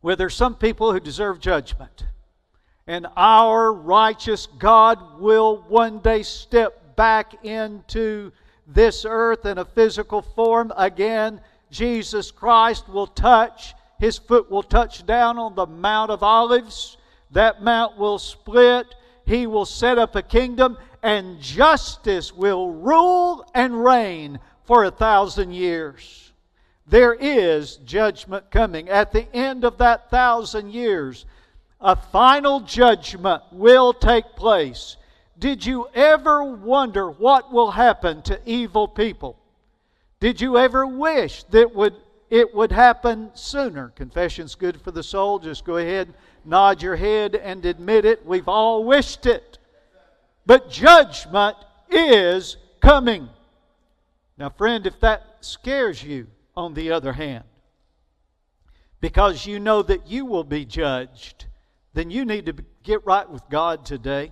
Well, 0.02 0.16
there's 0.16 0.36
some 0.36 0.56
people 0.56 0.94
who 0.94 1.00
deserve 1.00 1.40
judgment. 1.40 2.06
And 2.86 3.08
our 3.18 3.74
righteous 3.74 4.48
God 4.58 5.20
will 5.20 5.66
one 5.68 6.00
day 6.00 6.24
step 6.24 6.96
back 6.96 7.44
into 7.44 8.32
this 8.68 9.06
earth 9.08 9.46
in 9.46 9.58
a 9.58 9.66
physical 9.66 10.22
form 10.22 10.72
again. 10.78 11.42
Jesus 11.72 12.32
Christ 12.32 12.88
will 12.88 13.08
touch, 13.08 13.74
his 14.00 14.18
foot 14.18 14.50
will 14.50 14.64
touch 14.64 15.06
down 15.06 15.38
on 15.38 15.56
the 15.56 15.66
Mount 15.66 16.12
of 16.12 16.24
Olives. 16.24 16.98
That 17.32 17.62
mount 17.62 17.98
will 17.98 18.18
split. 18.18 18.96
He 19.26 19.46
will 19.46 19.66
set 19.66 20.00
up 20.00 20.16
a 20.16 20.24
kingdom, 20.24 20.78
and 21.04 21.40
justice 21.40 22.34
will 22.34 22.72
rule 22.72 23.46
and 23.54 23.84
reign 23.84 24.40
for 24.70 24.84
a 24.84 24.92
thousand 24.92 25.52
years. 25.52 26.32
There 26.86 27.16
is 27.16 27.78
judgment 27.78 28.52
coming. 28.52 28.88
At 28.88 29.12
the 29.12 29.26
end 29.36 29.64
of 29.64 29.80
that 29.80 30.12
thousand 30.12 30.72
years, 30.72 31.26
a 31.82 31.96
final 31.96 32.60
judgment 32.60 33.42
will 33.52 33.94
take 33.94 34.36
place. 34.36 34.98
Did 35.40 35.66
you 35.66 35.88
ever 35.96 36.44
wonder 36.44 37.10
what 37.10 37.52
will 37.52 37.72
happen 37.72 38.22
to 38.22 38.40
evil 38.46 38.88
people? 38.88 39.40
Did 40.20 40.40
you 40.40 40.56
ever 40.60 40.86
wish 40.86 41.46
that 41.46 41.74
would 41.74 41.96
it 42.30 42.54
would 42.54 42.72
happen 42.72 43.32
sooner? 43.34 43.92
Confession's 43.96 44.54
good 44.54 44.80
for 44.80 44.92
the 44.92 45.02
soul. 45.02 45.40
Just 45.40 45.66
go 45.66 45.78
ahead, 45.78 46.14
nod 46.46 46.84
your 46.84 46.96
head 46.96 47.34
and 47.34 47.66
admit 47.66 48.06
it. 48.06 48.24
We've 48.24 48.48
all 48.48 48.84
wished 48.84 49.26
it. 49.26 49.58
But 50.46 50.70
judgment 50.70 51.58
is 51.90 52.58
coming. 52.84 53.30
Now, 54.40 54.50
friend, 54.50 54.88
if 54.88 55.00
that 55.02 55.36
scares 55.42 56.02
you, 56.02 56.28
on 56.56 56.74
the 56.74 56.92
other 56.92 57.14
hand, 57.14 57.44
because 59.02 59.46
you 59.46 59.60
know 59.60 59.82
that 59.82 60.08
you 60.08 60.26
will 60.26 60.44
be 60.44 60.66
judged, 60.66 61.46
then 61.94 62.10
you 62.10 62.26
need 62.26 62.46
to 62.46 62.56
get 62.84 63.06
right 63.06 63.30
with 63.30 63.44
God 63.50 63.86
today. 63.86 64.32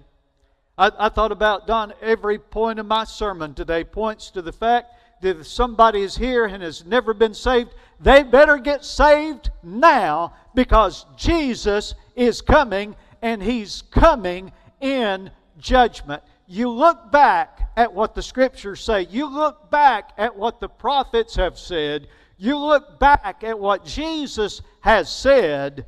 I, 0.77 0.91
I 0.97 1.09
thought 1.09 1.31
about, 1.31 1.67
Don, 1.67 1.93
every 2.01 2.37
point 2.37 2.79
of 2.79 2.85
my 2.85 3.03
sermon 3.03 3.53
today 3.53 3.83
points 3.83 4.29
to 4.31 4.41
the 4.41 4.51
fact 4.51 4.93
that 5.21 5.39
if 5.39 5.47
somebody 5.47 6.01
is 6.01 6.17
here 6.17 6.45
and 6.45 6.61
has 6.61 6.85
never 6.85 7.13
been 7.13 7.33
saved, 7.33 7.73
they 7.99 8.23
better 8.23 8.57
get 8.57 8.85
saved 8.85 9.49
now 9.63 10.33
because 10.53 11.05
Jesus 11.15 11.95
is 12.15 12.41
coming 12.41 12.95
and 13.21 13.41
he's 13.41 13.83
coming 13.91 14.51
in 14.79 15.31
judgment. 15.57 16.23
You 16.47 16.69
look 16.69 17.11
back 17.11 17.71
at 17.75 17.93
what 17.93 18.15
the 18.15 18.21
scriptures 18.21 18.81
say, 18.81 19.01
you 19.09 19.29
look 19.29 19.69
back 19.69 20.11
at 20.17 20.35
what 20.35 20.61
the 20.61 20.69
prophets 20.69 21.35
have 21.35 21.59
said, 21.59 22.07
you 22.37 22.57
look 22.57 22.99
back 22.99 23.43
at 23.43 23.59
what 23.59 23.83
Jesus 23.83 24.61
has 24.81 25.09
said. 25.09 25.85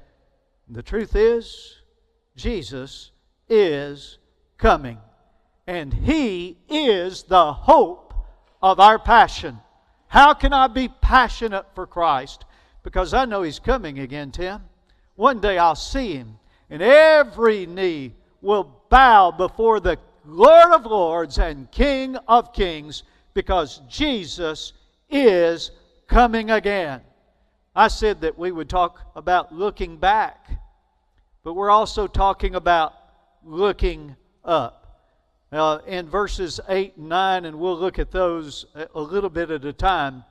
The 0.67 0.83
truth 0.83 1.15
is, 1.15 1.77
Jesus 2.35 3.11
is 3.47 4.17
coming. 4.57 4.97
And 5.65 5.93
He 5.93 6.57
is 6.67 7.23
the 7.23 7.53
hope 7.53 8.13
of 8.61 8.79
our 8.79 8.99
passion. 8.99 9.59
How 10.07 10.33
can 10.33 10.51
I 10.51 10.67
be 10.67 10.89
passionate 10.89 11.67
for 11.73 11.87
Christ? 11.87 12.45
Because 12.83 13.13
I 13.13 13.25
know 13.25 13.43
He's 13.43 13.59
coming 13.59 13.99
again, 13.99 14.31
Tim. 14.31 14.61
One 15.15 15.39
day 15.39 15.57
I'll 15.57 15.75
see 15.75 16.15
Him, 16.15 16.39
and 16.69 16.81
every 16.81 17.65
knee 17.65 18.13
will 18.41 18.83
bow 18.89 19.31
before 19.31 19.79
the 19.79 19.97
Lord 20.31 20.73
of 20.73 20.85
Lords 20.85 21.39
and 21.39 21.71
King 21.71 22.15
of 22.27 22.53
Kings 22.53 23.03
because 23.33 23.81
Jesus 23.89 24.73
is 25.09 25.71
coming 26.07 26.51
again. 26.51 27.01
I 27.75 27.87
said 27.87 28.21
that 28.21 28.37
we 28.37 28.51
would 28.51 28.69
talk 28.69 28.99
about 29.15 29.53
looking 29.53 29.97
back, 29.97 30.47
but 31.43 31.53
we're 31.53 31.71
also 31.71 32.05
talking 32.05 32.53
about 32.53 32.93
looking 33.43 34.15
up. 34.43 34.75
Uh, 35.51 35.79
in 35.87 36.07
verses 36.07 36.59
8 36.69 36.97
and 36.97 37.09
9, 37.09 37.45
and 37.45 37.57
we'll 37.57 37.79
look 37.79 37.97
at 37.97 38.11
those 38.11 38.67
a 38.93 39.01
little 39.01 39.31
bit 39.31 39.49
at 39.49 39.65
a 39.65 39.73
time. 39.73 40.23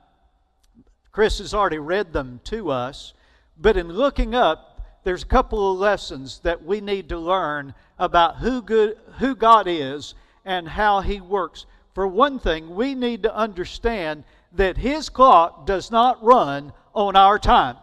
Chris 1.11 1.39
has 1.39 1.53
already 1.53 1.77
read 1.77 2.13
them 2.13 2.39
to 2.45 2.71
us, 2.71 3.13
but 3.57 3.75
in 3.75 3.89
looking 3.89 4.33
up, 4.33 4.79
there's 5.03 5.23
a 5.23 5.27
couple 5.27 5.73
of 5.73 5.77
lessons 5.77 6.39
that 6.43 6.63
we 6.63 6.79
need 6.79 7.09
to 7.09 7.17
learn 7.17 7.73
about 7.99 8.37
who, 8.37 8.61
good, 8.61 8.97
who 9.19 9.35
God 9.35 9.67
is 9.67 10.15
and 10.45 10.67
how 10.67 11.01
He 11.01 11.21
works. 11.21 11.65
For 11.93 12.07
one 12.07 12.39
thing, 12.39 12.75
we 12.75 12.95
need 12.95 13.23
to 13.23 13.35
understand 13.35 14.23
that 14.53 14.77
His 14.77 15.09
clock 15.09 15.65
does 15.65 15.91
not 15.91 16.23
run 16.23 16.73
on 16.95 17.15
our 17.15 17.37
time. 17.37 17.75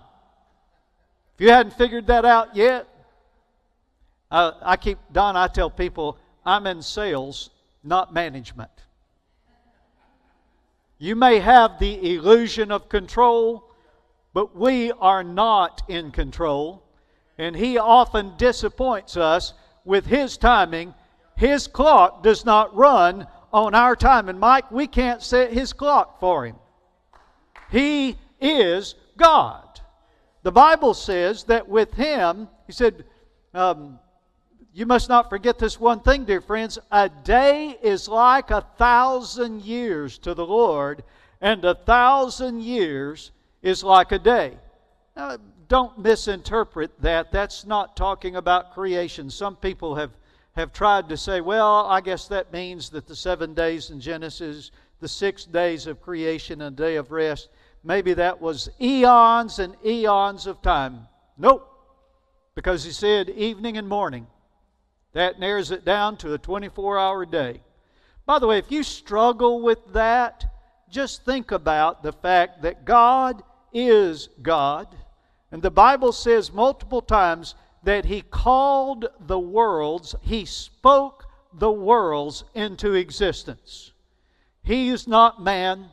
If 1.34 1.42
you 1.42 1.50
hadn't 1.50 1.74
figured 1.74 2.06
that 2.06 2.24
out 2.24 2.56
yet, 2.56 2.88
uh, 4.30 4.52
I 4.62 4.76
keep, 4.76 4.98
Don, 5.12 5.36
I 5.36 5.48
tell 5.48 5.70
people, 5.70 6.18
I'm 6.44 6.66
in 6.66 6.82
sales, 6.82 7.50
not 7.84 8.12
management. 8.12 8.70
You 10.98 11.14
may 11.14 11.38
have 11.40 11.78
the 11.78 12.14
illusion 12.14 12.72
of 12.72 12.88
control, 12.88 13.70
but 14.32 14.56
we 14.56 14.92
are 14.92 15.22
not 15.22 15.82
in 15.88 16.10
control. 16.10 16.82
And 17.36 17.54
He 17.54 17.76
often 17.76 18.32
disappoints 18.38 19.16
us 19.16 19.52
with 19.86 20.04
His 20.06 20.36
timing. 20.36 20.92
His 21.36 21.66
clock 21.66 22.22
does 22.22 22.44
not 22.44 22.74
run 22.76 23.26
on 23.52 23.74
our 23.74 23.96
time. 23.96 24.28
And 24.28 24.38
Mike, 24.38 24.70
we 24.70 24.86
can't 24.86 25.22
set 25.22 25.52
his 25.52 25.72
clock 25.72 26.20
for 26.20 26.44
him. 26.44 26.56
He 27.70 28.16
is 28.40 28.94
God. 29.16 29.80
The 30.42 30.52
Bible 30.52 30.94
says 30.94 31.44
that 31.44 31.68
with 31.68 31.94
him, 31.94 32.48
he 32.66 32.72
said, 32.72 33.04
um, 33.54 33.98
you 34.72 34.84
must 34.84 35.08
not 35.08 35.30
forget 35.30 35.58
this 35.58 35.80
one 35.80 36.00
thing, 36.00 36.26
dear 36.26 36.42
friends. 36.42 36.78
A 36.92 37.08
day 37.08 37.78
is 37.82 38.08
like 38.08 38.50
a 38.50 38.66
thousand 38.76 39.62
years 39.62 40.18
to 40.18 40.34
the 40.34 40.46
Lord, 40.46 41.02
and 41.40 41.64
a 41.64 41.74
thousand 41.74 42.62
years 42.62 43.30
is 43.62 43.82
like 43.82 44.12
a 44.12 44.18
day. 44.18 44.58
Now, 45.16 45.38
don't 45.68 45.98
misinterpret 45.98 47.00
that. 47.00 47.32
That's 47.32 47.66
not 47.66 47.96
talking 47.96 48.36
about 48.36 48.74
creation. 48.74 49.30
Some 49.30 49.56
people 49.56 49.96
have 49.96 50.10
have 50.56 50.72
tried 50.72 51.08
to 51.10 51.16
say, 51.16 51.40
well, 51.40 51.86
I 51.86 52.00
guess 52.00 52.28
that 52.28 52.52
means 52.52 52.88
that 52.90 53.06
the 53.06 53.14
seven 53.14 53.52
days 53.52 53.90
in 53.90 54.00
Genesis, 54.00 54.70
the 55.00 55.08
six 55.08 55.44
days 55.44 55.86
of 55.86 56.00
creation 56.00 56.62
and 56.62 56.74
day 56.74 56.96
of 56.96 57.12
rest, 57.12 57.50
maybe 57.84 58.14
that 58.14 58.40
was 58.40 58.70
eons 58.80 59.58
and 59.58 59.76
eons 59.84 60.46
of 60.46 60.62
time. 60.62 61.06
Nope. 61.36 61.70
Because 62.54 62.84
he 62.84 62.90
said 62.90 63.28
evening 63.28 63.76
and 63.76 63.86
morning. 63.86 64.26
That 65.12 65.38
narrows 65.38 65.70
it 65.70 65.84
down 65.84 66.16
to 66.18 66.32
a 66.32 66.38
24 66.38 66.98
hour 66.98 67.26
day. 67.26 67.60
By 68.24 68.38
the 68.38 68.46
way, 68.46 68.58
if 68.58 68.72
you 68.72 68.82
struggle 68.82 69.60
with 69.60 69.92
that, 69.92 70.46
just 70.88 71.24
think 71.26 71.52
about 71.52 72.02
the 72.02 72.12
fact 72.12 72.62
that 72.62 72.86
God 72.86 73.42
is 73.74 74.30
God. 74.40 74.88
And 75.50 75.62
the 75.62 75.70
Bible 75.70 76.12
says 76.12 76.52
multiple 76.52 77.02
times 77.02 77.54
that 77.82 78.04
he 78.04 78.22
called 78.22 79.06
the 79.20 79.38
worlds, 79.38 80.14
he 80.22 80.44
spoke 80.44 81.26
the 81.52 81.70
worlds 81.70 82.44
into 82.54 82.94
existence. 82.94 83.92
He 84.62 84.88
is 84.88 85.06
not 85.06 85.40
man, 85.40 85.90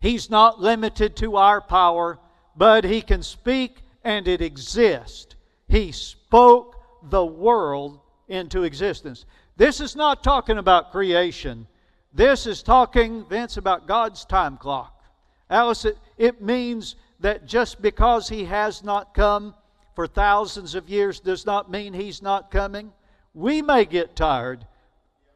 he's 0.00 0.30
not 0.30 0.60
limited 0.60 1.16
to 1.16 1.36
our 1.36 1.60
power, 1.60 2.18
but 2.56 2.84
he 2.84 3.02
can 3.02 3.22
speak 3.22 3.82
and 4.04 4.28
it 4.28 4.40
exists. 4.40 5.34
He 5.68 5.92
spoke 5.92 6.76
the 7.02 7.24
world 7.24 8.00
into 8.28 8.62
existence. 8.62 9.24
This 9.56 9.80
is 9.80 9.96
not 9.96 10.22
talking 10.22 10.58
about 10.58 10.92
creation. 10.92 11.66
This 12.12 12.46
is 12.46 12.62
talking, 12.62 13.24
Vince, 13.28 13.56
about 13.56 13.86
God's 13.86 14.24
time 14.24 14.56
clock. 14.56 15.02
Alice, 15.48 15.84
it, 15.84 15.98
it 16.16 16.40
means 16.40 16.96
that 17.20 17.46
just 17.46 17.80
because 17.80 18.28
He 18.28 18.44
has 18.44 18.82
not 18.82 19.14
come 19.14 19.54
for 19.94 20.06
thousands 20.06 20.74
of 20.74 20.88
years 20.88 21.20
does 21.20 21.46
not 21.46 21.70
mean 21.70 21.92
He's 21.92 22.22
not 22.22 22.50
coming. 22.50 22.92
We 23.34 23.62
may 23.62 23.84
get 23.84 24.16
tired, 24.16 24.66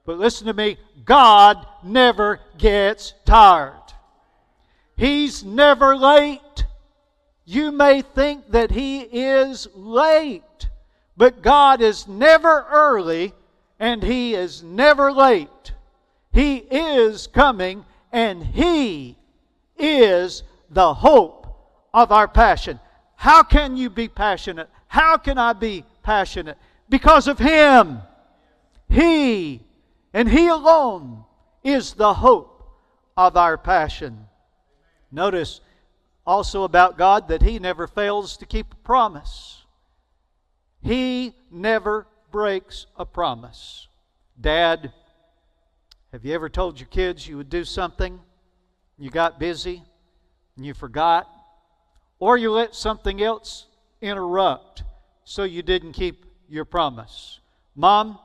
but 0.04 0.18
listen 0.18 0.46
to 0.46 0.54
me 0.54 0.78
God 1.04 1.66
never 1.82 2.40
gets 2.58 3.14
tired. 3.24 3.74
He's 4.96 5.44
never 5.44 5.96
late. 5.96 6.40
You 7.44 7.72
may 7.72 8.00
think 8.00 8.50
that 8.52 8.70
He 8.70 9.00
is 9.00 9.68
late, 9.74 10.68
but 11.16 11.42
God 11.42 11.80
is 11.80 12.08
never 12.08 12.66
early 12.70 13.34
and 13.78 14.02
He 14.02 14.34
is 14.34 14.62
never 14.62 15.12
late. 15.12 15.72
He 16.32 16.56
is 16.56 17.26
coming 17.26 17.84
and 18.12 18.42
He 18.42 19.16
is 19.76 20.42
the 20.70 20.94
hope 20.94 21.43
of 21.94 22.10
our 22.10 22.28
passion. 22.28 22.80
How 23.16 23.44
can 23.44 23.76
you 23.76 23.88
be 23.88 24.08
passionate? 24.08 24.68
How 24.88 25.16
can 25.16 25.38
I 25.38 25.52
be 25.54 25.84
passionate? 26.02 26.58
Because 26.88 27.28
of 27.28 27.38
Him. 27.38 28.00
He 28.88 29.62
and 30.12 30.28
He 30.28 30.48
alone 30.48 31.24
is 31.62 31.94
the 31.94 32.12
hope 32.12 32.68
of 33.16 33.36
our 33.36 33.56
passion. 33.56 34.26
Notice 35.10 35.60
also 36.26 36.64
about 36.64 36.98
God 36.98 37.28
that 37.28 37.42
He 37.42 37.58
never 37.60 37.86
fails 37.86 38.36
to 38.38 38.46
keep 38.46 38.72
a 38.72 38.76
promise. 38.76 39.62
He 40.82 41.32
never 41.50 42.08
breaks 42.32 42.86
a 42.96 43.06
promise. 43.06 43.86
Dad, 44.38 44.92
have 46.12 46.24
you 46.24 46.34
ever 46.34 46.48
told 46.48 46.80
your 46.80 46.88
kids 46.88 47.26
you 47.26 47.36
would 47.36 47.48
do 47.48 47.64
something? 47.64 48.20
You 48.98 49.10
got 49.10 49.38
busy 49.38 49.82
and 50.56 50.66
you 50.66 50.74
forgot? 50.74 51.28
Or 52.18 52.36
you 52.36 52.52
let 52.52 52.74
something 52.74 53.22
else 53.22 53.66
interrupt 54.00 54.84
so 55.24 55.44
you 55.44 55.62
didn't 55.62 55.92
keep 55.92 56.26
your 56.48 56.64
promise? 56.64 57.40
Mom, 57.74 58.18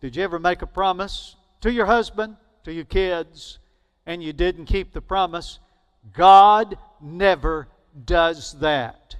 did 0.00 0.16
you 0.16 0.22
ever 0.22 0.38
make 0.38 0.62
a 0.62 0.66
promise 0.66 1.36
to 1.60 1.72
your 1.72 1.86
husband, 1.86 2.36
to 2.64 2.72
your 2.72 2.84
kids, 2.84 3.58
and 4.06 4.22
you 4.22 4.32
didn't 4.32 4.66
keep 4.66 4.92
the 4.92 5.00
promise? 5.00 5.60
God 6.12 6.76
never 7.00 7.68
does 8.04 8.54
that. 8.60 9.16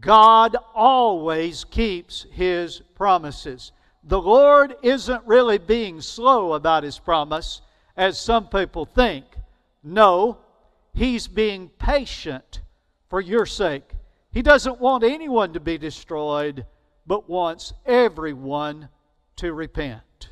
God 0.00 0.56
always 0.74 1.64
keeps 1.64 2.26
his 2.30 2.80
promises. 2.94 3.72
The 4.04 4.20
Lord 4.20 4.76
isn't 4.82 5.26
really 5.26 5.58
being 5.58 6.00
slow 6.00 6.52
about 6.52 6.84
his 6.84 6.98
promise, 6.98 7.60
as 7.96 8.18
some 8.18 8.48
people 8.48 8.86
think. 8.86 9.24
No, 9.82 10.38
he's 10.94 11.26
being 11.26 11.68
patient 11.78 12.60
for 13.08 13.20
your 13.20 13.46
sake. 13.46 13.90
He 14.30 14.42
doesn't 14.42 14.80
want 14.80 15.04
anyone 15.04 15.52
to 15.54 15.60
be 15.60 15.78
destroyed, 15.78 16.66
but 17.06 17.28
wants 17.28 17.72
everyone 17.86 18.88
to 19.36 19.52
repent. 19.52 20.30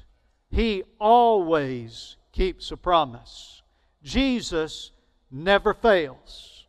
He 0.50 0.82
always 1.00 2.16
keeps 2.32 2.70
a 2.70 2.76
promise. 2.76 3.62
Jesus 4.02 4.92
never 5.30 5.74
fails, 5.74 6.66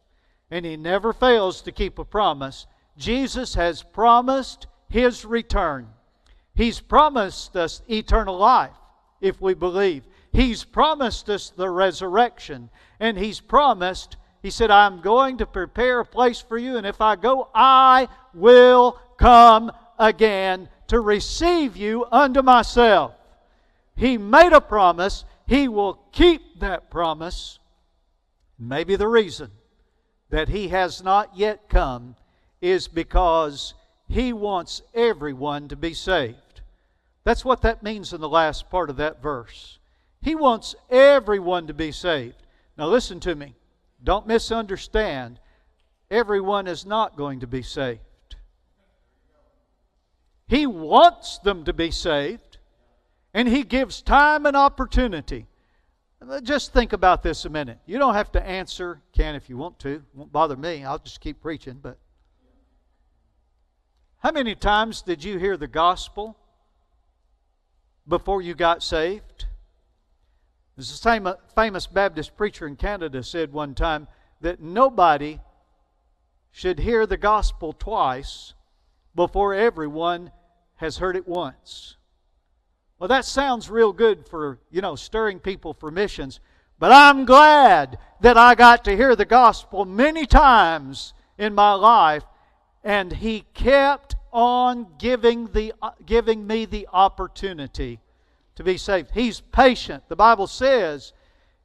and 0.50 0.66
he 0.66 0.78
never 0.78 1.14
fails 1.14 1.62
to 1.64 1.72
keep 1.72 2.00
a 2.00 2.06
promise. 2.06 2.66
Jesus 2.98 3.54
has 3.56 3.84
promised 3.84 4.68
his 4.90 5.26
return. 5.26 5.90
He's 6.56 6.80
promised 6.80 7.56
us 7.56 7.82
eternal 7.88 8.38
life 8.38 8.72
if 9.22 9.42
we 9.42 9.54
believe. 9.54 10.04
He's 10.32 10.64
promised 10.64 11.30
us 11.30 11.50
the 11.50 11.70
resurrection. 11.70 12.70
And 13.00 13.18
He's 13.18 13.40
promised, 13.40 14.18
He 14.48 14.52
said, 14.52 14.72
I'm 14.72 15.02
going 15.02 15.40
to 15.40 15.46
prepare 15.46 16.00
a 16.00 16.06
place 16.06 16.40
for 16.40 16.58
you, 16.58 16.78
and 16.78 16.88
if 16.88 17.02
I 17.02 17.18
go, 17.18 17.50
I 17.54 18.08
will 18.34 18.98
come 19.18 19.74
again 20.00 20.70
to 20.88 21.02
receive 21.02 21.76
you 21.76 22.06
unto 22.10 22.42
myself. 22.42 23.14
He 23.98 24.18
made 24.18 24.54
a 24.54 24.62
promise. 24.62 25.26
He 25.48 25.68
will 25.68 25.96
keep 26.14 26.62
that 26.62 26.90
promise. 26.90 27.60
Maybe 28.58 28.96
the 28.96 29.10
reason 29.10 29.52
that 30.30 30.48
He 30.48 30.70
has 30.70 31.04
not 31.04 31.36
yet 31.36 31.68
come 31.68 32.16
is 32.62 32.88
because 32.88 33.74
He 34.08 34.32
wants 34.32 34.82
everyone 34.94 35.68
to 35.68 35.76
be 35.76 35.94
saved. 35.94 36.62
That's 37.26 37.44
what 37.44 37.64
that 37.64 37.84
means 37.84 38.14
in 38.14 38.22
the 38.22 38.30
last 38.30 38.70
part 38.70 38.90
of 38.90 38.96
that 38.96 39.22
verse. 39.22 39.78
He 40.22 40.36
wants 40.36 40.74
everyone 40.90 41.68
to 41.68 41.74
be 41.74 41.92
saved. 41.92 42.42
Now, 42.78 42.88
listen 42.88 43.20
to 43.20 43.36
me. 43.36 43.54
Don't 44.08 44.26
misunderstand. 44.26 45.38
Everyone 46.10 46.66
is 46.66 46.86
not 46.86 47.18
going 47.18 47.42
to 47.42 47.46
be 47.46 47.62
saved. 47.62 48.38
He 50.48 50.66
wants 50.66 51.40
them 51.40 51.66
to 51.66 51.74
be 51.74 51.92
saved, 51.92 52.58
and 53.34 53.50
He 53.50 53.64
gives 53.64 54.02
time 54.02 54.46
and 54.46 54.56
opportunity. 54.56 55.46
Just 56.42 56.72
think 56.72 56.94
about 56.94 57.22
this 57.22 57.44
a 57.44 57.50
minute. 57.50 57.80
You 57.86 57.98
don't 57.98 58.14
have 58.14 58.32
to 58.32 58.42
answer, 58.42 59.02
can 59.12 59.36
if 59.36 59.50
you 59.50 59.58
want 59.58 59.78
to. 59.80 59.96
It 59.96 60.02
won't 60.14 60.32
bother 60.32 60.56
me. 60.56 60.86
I'll 60.86 61.00
just 61.00 61.20
keep 61.20 61.42
preaching. 61.42 61.78
But 61.82 61.98
how 64.20 64.32
many 64.32 64.56
times 64.56 65.02
did 65.02 65.22
you 65.22 65.38
hear 65.38 65.58
the 65.58 65.68
gospel 65.68 66.38
before 68.08 68.42
you 68.42 68.56
got 68.56 68.84
saved? 68.84 69.47
There's 70.78 70.92
the 70.92 70.96
same 70.96 71.28
famous 71.56 71.88
Baptist 71.88 72.38
preacher 72.38 72.68
in 72.68 72.76
Canada 72.76 73.24
said 73.24 73.52
one 73.52 73.74
time 73.74 74.08
that 74.42 74.62
nobody 74.62 75.40
should 76.52 76.78
hear 76.78 77.08
the 77.08 77.18
gospel 77.18 77.74
twice 77.74 78.54
before 79.16 79.56
everyone 79.56 80.32
has 80.76 80.98
heard 80.98 81.16
it 81.16 81.28
once. 81.28 81.98
Well, 83.00 83.08
that 83.08 83.26
sounds 83.26 83.72
real 83.72 83.92
good 83.92 84.28
for, 84.28 84.60
you 84.70 84.82
know, 84.82 84.96
stirring 84.96 85.40
people 85.40 85.74
for 85.74 85.90
missions, 85.90 86.40
but 86.78 86.92
I'm 86.92 87.26
glad 87.26 87.98
that 88.22 88.38
I 88.38 88.54
got 88.54 88.84
to 88.86 88.96
hear 88.96 89.16
the 89.16 89.26
gospel 89.26 89.84
many 89.84 90.28
times 90.28 91.16
in 91.40 91.56
my 91.56 91.74
life 91.74 92.24
and 92.84 93.12
he 93.12 93.46
kept 93.56 94.16
on 94.32 94.86
giving 95.00 95.48
the 95.48 95.74
giving 96.06 96.46
me 96.46 96.66
the 96.66 96.88
opportunity 96.94 98.00
to 98.58 98.64
be 98.64 98.78
saved. 98.78 99.12
He's 99.14 99.40
patient. 99.40 100.04
The 100.10 100.16
Bible 100.16 100.48
says 100.48 101.14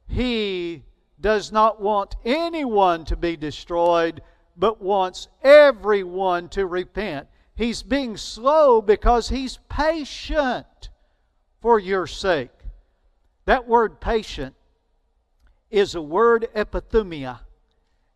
he 0.07 0.83
does 1.19 1.51
not 1.51 1.81
want 1.81 2.15
anyone 2.23 3.03
to 3.05 3.15
be 3.15 3.35
destroyed, 3.35 4.21
but 4.55 4.79
wants 4.79 5.27
everyone 5.41 6.49
to 6.49 6.67
repent. 6.67 7.27
He's 7.55 7.81
being 7.81 8.15
slow 8.15 8.79
because 8.79 9.29
he's 9.29 9.57
patient 9.69 10.89
for 11.61 11.79
your 11.79 12.05
sake. 12.05 12.51
That 13.45 13.67
word 13.67 13.99
patient 13.99 14.55
is 15.71 15.95
a 15.95 16.01
word 16.01 16.47
epithumia. 16.55 17.39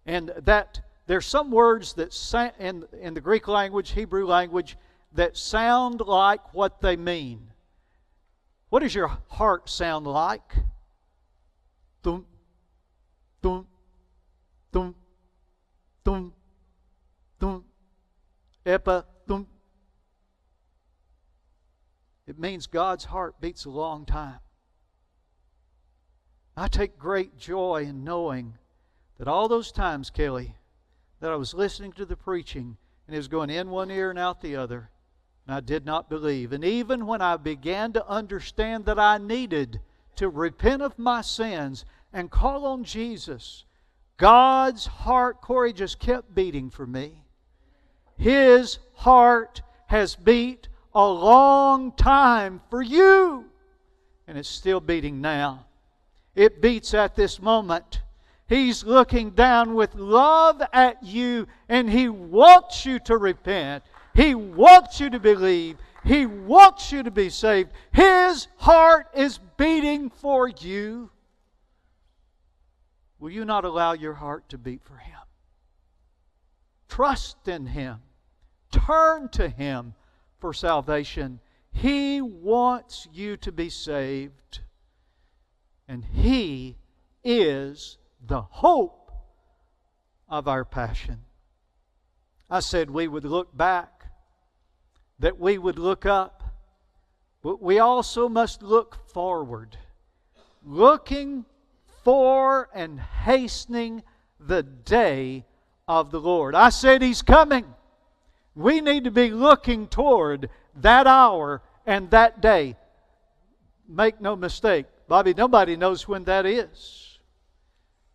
And 0.06 0.32
that 0.44 0.82
there's 1.08 1.26
some 1.26 1.50
words 1.50 1.94
that 1.94 2.14
in, 2.60 2.86
in 3.02 3.16
the 3.16 3.22
Greek 3.22 3.48
language, 3.48 3.92
Hebrew 3.92 4.28
language, 4.28 4.78
that 5.14 5.36
sound 5.36 6.02
like 6.02 6.54
what 6.54 6.80
they 6.80 6.96
mean. 6.96 7.47
What 8.70 8.82
does 8.82 8.94
your 8.94 9.18
heart 9.30 9.70
sound 9.70 10.06
like? 10.06 10.56
Thum, 12.04 12.26
thum, 13.42 13.68
thum, 14.72 14.96
thum, 16.04 16.34
thum, 17.40 17.66
epa, 18.66 19.06
thum. 19.26 19.48
It 22.28 22.38
means 22.38 22.68
God's 22.68 23.06
heart 23.06 23.40
beats 23.40 23.64
a 23.64 23.70
long 23.70 24.06
time. 24.06 24.40
I 26.58 26.68
take 26.68 26.98
great 26.98 27.38
joy 27.38 27.86
in 27.88 28.04
knowing 28.04 28.56
that 29.18 29.28
all 29.28 29.48
those 29.48 29.72
times, 29.72 30.10
Kelly, 30.10 30.56
that 31.22 31.32
I 31.32 31.36
was 31.36 31.54
listening 31.54 31.94
to 31.94 32.06
the 32.06 32.18
preaching 32.18 32.78
and 33.08 33.16
it 33.16 33.20
was 33.20 33.30
going 33.30 33.50
in 33.50 33.70
one 33.70 33.90
ear 33.90 34.10
and 34.10 34.20
out 34.20 34.42
the 34.42 34.58
other, 34.58 34.90
and 35.48 35.56
I 35.56 35.62
did 35.62 35.86
not 35.86 36.10
believe. 36.10 36.52
And 36.52 36.64
even 36.66 37.08
when 37.08 37.22
I 37.22 37.38
began 37.38 37.94
to 37.94 38.08
understand 38.08 38.86
that 38.86 39.00
I 39.00 39.18
needed 39.18 39.80
to 40.18 40.28
repent 40.28 40.82
of 40.82 41.00
my 41.00 41.22
sins 41.22 41.86
and 42.12 42.30
call 42.30 42.66
on 42.66 42.84
Jesus, 42.84 43.64
God's 44.18 44.86
heart, 44.86 45.40
Corey, 45.42 45.72
just 45.72 46.00
kept 46.00 46.36
beating 46.36 46.70
for 46.70 46.86
me. 46.86 47.24
His 48.18 48.80
heart 48.96 49.62
has 49.86 50.16
beat 50.16 50.68
a 50.94 51.08
long 51.08 51.94
time 51.94 52.60
for 52.70 52.82
you, 52.82 53.46
and 54.28 54.38
it's 54.38 54.50
still 54.50 54.82
beating 54.82 55.22
now. 55.22 55.66
It 56.36 56.62
beats 56.62 56.94
at 56.94 57.16
this 57.16 57.42
moment. 57.42 58.02
He's 58.50 58.84
looking 58.84 59.32
down 59.32 59.76
with 59.76 59.96
love 59.96 60.62
at 60.74 61.04
you, 61.04 61.48
and 61.70 61.90
He 61.90 62.10
wants 62.10 62.86
you 62.86 63.00
to 63.00 63.18
repent. 63.18 63.84
He 64.18 64.34
wants 64.34 65.00
you 65.00 65.12
to 65.12 65.20
believe. 65.20 65.78
He 66.04 66.26
wants 66.26 66.92
you 66.92 67.04
to 67.04 67.12
be 67.12 67.30
saved. 67.30 67.72
His 67.92 68.48
heart 68.58 69.08
is 69.14 69.40
beating 69.58 70.10
for 70.10 70.48
you. 70.48 71.12
Will 73.20 73.30
you 73.30 73.46
not 73.46 73.64
allow 73.64 73.94
your 73.94 74.16
heart 74.16 74.50
to 74.50 74.58
beat 74.58 74.82
for 74.84 74.98
Him? 74.98 75.20
Trust 76.90 77.48
in 77.48 77.68
Him. 77.68 77.98
Turn 78.72 79.30
to 79.30 79.50
Him 79.50 79.94
for 80.40 80.52
salvation. 80.52 81.40
He 81.72 82.20
wants 82.20 83.08
you 83.14 83.38
to 83.38 83.52
be 83.52 83.70
saved. 83.70 84.62
And 85.88 86.04
He 86.04 86.78
is 87.24 88.00
the 88.26 88.42
hope 88.42 89.12
of 90.28 90.48
our 90.48 90.66
passion. 90.66 91.20
I 92.50 92.62
said 92.62 92.90
we 92.90 93.08
would 93.08 93.26
look 93.26 93.56
back, 93.56 93.97
that 95.20 95.40
we 95.40 95.58
would 95.58 95.80
look 95.80 96.06
up, 96.06 96.44
but 97.42 97.62
we 97.62 97.80
also 97.80 98.30
must 98.30 98.62
look 98.62 98.98
forward, 99.10 99.78
looking 100.64 101.46
for 102.04 102.70
and 102.74 103.00
hastening 103.00 104.04
the 104.40 104.64
day 104.64 105.46
of 105.88 106.12
the 106.12 106.20
Lord. 106.20 106.56
I 106.56 106.70
said 106.70 107.02
He's 107.02 107.22
coming. 107.22 107.66
We 108.56 108.82
need 108.82 109.04
to 109.04 109.12
be 109.12 109.32
looking 109.32 109.88
toward 109.88 110.50
that 110.76 111.08
hour 111.08 111.62
and 111.86 112.10
that 112.12 112.42
day. 112.42 112.76
Make 113.88 114.20
no 114.20 114.36
mistake, 114.36 114.86
Bobby, 115.08 115.34
nobody 115.34 115.78
knows 115.78 116.08
when 116.08 116.24
that 116.26 116.46
is. 116.46 117.20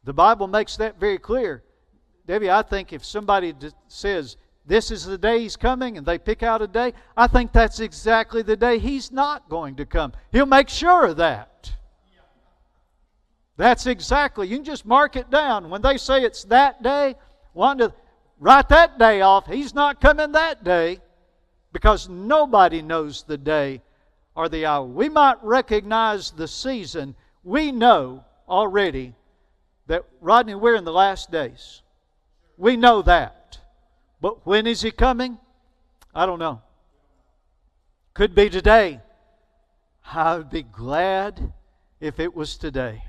The 0.04 0.12
Bible 0.12 0.48
makes 0.48 0.76
that 0.76 0.98
very 0.98 1.18
clear. 1.18 1.62
Debbie, 2.26 2.50
I 2.50 2.62
think 2.62 2.92
if 2.92 3.04
somebody 3.04 3.54
says, 3.88 4.36
This 4.64 4.90
is 4.90 5.04
the 5.04 5.18
day 5.18 5.40
He's 5.40 5.56
coming, 5.56 5.98
and 5.98 6.06
they 6.06 6.18
pick 6.18 6.42
out 6.42 6.62
a 6.62 6.66
day, 6.66 6.94
I 7.16 7.26
think 7.26 7.52
that's 7.52 7.80
exactly 7.80 8.42
the 8.42 8.56
day 8.56 8.78
He's 8.78 9.10
not 9.10 9.48
going 9.48 9.76
to 9.76 9.86
come. 9.86 10.12
He'll 10.30 10.46
make 10.46 10.68
sure 10.68 11.06
of 11.06 11.16
that. 11.16 11.72
That's 13.56 13.86
exactly. 13.86 14.48
You 14.48 14.56
can 14.56 14.64
just 14.64 14.86
mark 14.86 15.16
it 15.16 15.30
down. 15.30 15.68
When 15.68 15.82
they 15.82 15.96
say 15.96 16.22
it's 16.22 16.44
that 16.44 16.82
day, 16.82 17.14
want 17.54 17.80
to 17.80 17.92
write 18.40 18.68
that 18.70 18.98
day 18.98 19.20
off. 19.20 19.46
He's 19.46 19.74
not 19.74 20.00
coming 20.00 20.32
that 20.32 20.64
day 20.64 20.98
because 21.72 22.08
nobody 22.08 22.82
knows 22.82 23.22
the 23.22 23.36
day 23.36 23.82
or 24.34 24.48
the 24.48 24.66
hour. 24.66 24.86
We 24.86 25.08
might 25.08 25.42
recognize 25.42 26.30
the 26.30 26.48
season. 26.48 27.14
We 27.44 27.72
know 27.72 28.24
already 28.48 29.14
that, 29.86 30.04
Rodney, 30.20 30.54
we're 30.54 30.76
in 30.76 30.84
the 30.84 30.92
last 30.92 31.30
days. 31.30 31.82
We 32.56 32.76
know 32.76 33.02
that. 33.02 33.41
But 34.22 34.46
when 34.46 34.68
is 34.68 34.80
he 34.82 34.92
coming? 34.92 35.36
I 36.14 36.26
don't 36.26 36.38
know. 36.38 36.62
Could 38.14 38.36
be 38.36 38.48
today. 38.48 39.00
I 40.14 40.36
would 40.36 40.48
be 40.48 40.62
glad 40.62 41.52
if 42.00 42.20
it 42.20 42.32
was 42.32 42.56
today. 42.56 43.02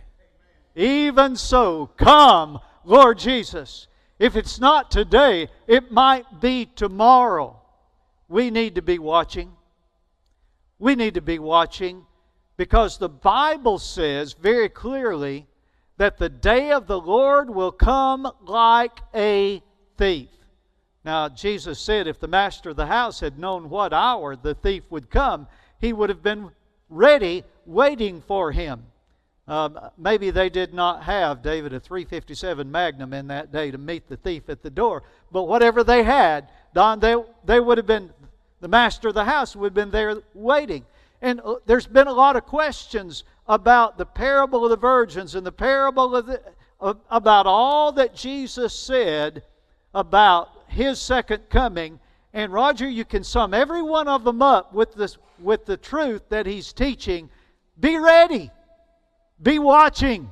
Even 0.75 1.35
so, 1.35 1.91
come, 1.97 2.59
Lord 2.83 3.19
Jesus. 3.19 3.87
If 4.17 4.35
it's 4.35 4.59
not 4.59 4.89
today, 4.89 5.49
it 5.67 5.91
might 5.91 6.41
be 6.41 6.65
tomorrow. 6.65 7.61
We 8.27 8.49
need 8.49 8.73
to 8.75 8.81
be 8.81 8.97
watching. 8.97 9.51
We 10.79 10.95
need 10.95 11.13
to 11.13 11.21
be 11.21 11.37
watching 11.37 12.07
because 12.57 12.97
the 12.97 13.09
Bible 13.09 13.77
says 13.77 14.33
very 14.33 14.67
clearly 14.67 15.45
that 15.97 16.17
the 16.17 16.29
day 16.29 16.71
of 16.71 16.87
the 16.87 16.99
Lord 16.99 17.51
will 17.51 17.71
come 17.71 18.27
like 18.41 18.99
a 19.13 19.61
thief. 19.95 20.29
Now, 21.05 21.27
Jesus 21.27 21.79
said 21.79 22.07
if 22.07 22.19
the 22.19 22.27
master 22.27 22.69
of 22.69 22.77
the 22.77 22.85
house 22.85 23.19
had 23.19 23.37
known 23.37 23.69
what 23.69 23.93
hour 23.93 24.35
the 24.35 24.55
thief 24.55 24.83
would 24.89 25.09
come, 25.09 25.47
he 25.79 25.91
would 25.91 26.09
have 26.09 26.23
been 26.23 26.51
ready, 26.89 27.43
waiting 27.65 28.21
for 28.21 28.51
him. 28.51 28.85
Um, 29.45 29.77
maybe 29.97 30.31
they 30.31 30.49
did 30.49 30.73
not 30.73 31.03
have, 31.03 31.41
David, 31.41 31.73
a 31.73 31.79
357 31.79 32.71
Magnum 32.71 33.13
in 33.13 33.27
that 33.27 33.51
day 33.51 33.71
to 33.71 33.77
meet 33.77 34.07
the 34.07 34.15
thief 34.15 34.47
at 34.47 34.63
the 34.63 34.69
door. 34.69 35.03
But 35.31 35.43
whatever 35.43 35.83
they 35.83 36.03
had, 36.03 36.49
Don, 36.73 37.01
they, 37.01 37.15
they 37.43 37.59
would 37.59 37.77
have 37.77 37.87
been, 37.87 38.11
the 38.61 38.69
master 38.69 39.09
of 39.09 39.13
the 39.13 39.25
house 39.25 39.55
would 39.55 39.67
have 39.67 39.73
been 39.73 39.91
there 39.91 40.21
waiting. 40.33 40.85
And 41.21 41.41
uh, 41.41 41.55
there's 41.65 41.87
been 41.87 42.07
a 42.07 42.13
lot 42.13 42.37
of 42.37 42.45
questions 42.45 43.25
about 43.45 43.97
the 43.97 44.05
parable 44.05 44.63
of 44.63 44.69
the 44.69 44.77
virgins 44.77 45.35
and 45.35 45.45
the 45.45 45.51
parable 45.51 46.15
of 46.15 46.27
the, 46.27 46.41
uh, 46.79 46.93
about 47.09 47.45
all 47.45 47.91
that 47.93 48.15
Jesus 48.15 48.73
said 48.73 49.43
about 49.93 50.52
his 50.73 50.99
second 50.99 51.49
coming. 51.49 51.99
And 52.33 52.51
Roger, 52.51 52.89
you 52.89 53.05
can 53.05 53.23
sum 53.23 53.53
every 53.53 53.81
one 53.81 54.07
of 54.07 54.23
them 54.23 54.41
up 54.41 54.73
with, 54.73 54.93
this, 54.95 55.17
with 55.39 55.65
the 55.65 55.77
truth 55.77 56.23
that 56.29 56.45
he's 56.45 56.73
teaching. 56.73 57.29
Be 57.79 57.97
ready. 57.97 58.51
Be 59.41 59.59
watching. 59.59 60.29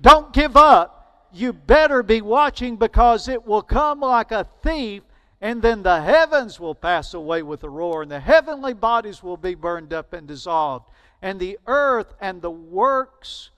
Don't 0.00 0.32
give 0.32 0.56
up. 0.56 1.28
You 1.32 1.52
better 1.52 2.02
be 2.02 2.22
watching 2.22 2.76
because 2.76 3.28
it 3.28 3.46
will 3.46 3.62
come 3.62 4.00
like 4.00 4.32
a 4.32 4.46
thief, 4.62 5.02
and 5.40 5.60
then 5.60 5.82
the 5.82 6.00
heavens 6.00 6.58
will 6.58 6.74
pass 6.74 7.12
away 7.14 7.42
with 7.42 7.62
a 7.64 7.68
roar, 7.68 8.02
and 8.02 8.10
the 8.10 8.20
heavenly 8.20 8.72
bodies 8.72 9.22
will 9.22 9.36
be 9.36 9.54
burned 9.54 9.92
up 9.92 10.12
and 10.14 10.26
dissolved, 10.26 10.88
and 11.20 11.38
the 11.38 11.58
earth 11.66 12.14
and 12.20 12.40
the 12.40 12.50
works 12.50 13.50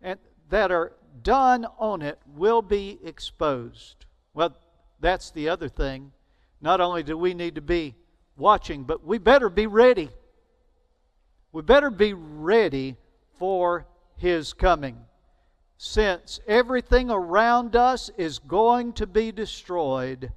and, 0.00 0.18
that 0.50 0.70
are 0.70 0.92
done 1.22 1.66
on 1.78 2.02
it 2.02 2.18
will 2.36 2.62
be 2.62 2.98
exposed. 3.02 4.06
Well, 4.32 4.56
that's 5.00 5.30
the 5.30 5.48
other 5.48 5.68
thing. 5.68 6.12
Not 6.60 6.80
only 6.80 7.02
do 7.02 7.16
we 7.16 7.34
need 7.34 7.54
to 7.54 7.60
be 7.60 7.94
watching, 8.36 8.84
but 8.84 9.04
we 9.04 9.18
better 9.18 9.48
be 9.48 9.66
ready. 9.66 10.10
We 11.52 11.62
better 11.62 11.90
be 11.90 12.14
ready 12.14 12.96
for 13.38 13.86
his 14.16 14.52
coming. 14.52 14.98
Since 15.76 16.40
everything 16.46 17.10
around 17.10 17.76
us 17.76 18.10
is 18.16 18.40
going 18.40 18.94
to 18.94 19.06
be 19.06 19.30
destroyed, 19.30 20.32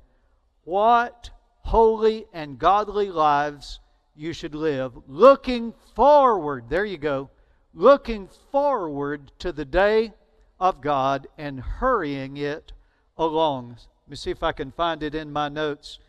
what 0.64 1.32
holy 1.62 2.26
and 2.34 2.60
godly 2.60 3.10
lives 3.10 3.80
you 4.16 4.34
should 4.34 4.54
live, 4.54 4.94
looking 5.08 5.74
forward, 5.96 6.66
there 6.70 6.86
you 6.86 6.98
go, 6.98 7.32
looking 7.74 8.30
forward 8.52 9.32
to 9.40 9.52
the 9.52 9.66
day 9.66 10.14
of 10.60 10.82
God 10.82 11.28
and 11.38 11.60
hurrying 11.60 12.38
it 12.38 12.72
along. 13.18 13.78
Let 14.12 14.16
me 14.16 14.18
see 14.18 14.32
if 14.32 14.44
I 14.44 14.52
can 14.52 14.74
find 14.74 15.04
it 15.04 15.16
in 15.16 15.32
my 15.32 15.48
notes. 15.48 16.00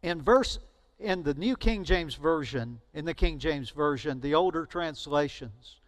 In 0.00 0.22
verse 0.22 0.60
in 1.00 1.24
the 1.24 1.34
New 1.34 1.56
King 1.56 1.82
James 1.82 2.14
Version, 2.14 2.80
in 2.94 3.04
the 3.04 3.14
King 3.14 3.40
James 3.40 3.70
Version, 3.70 4.20
the 4.20 4.36
older 4.36 4.64
translations, 4.64 5.80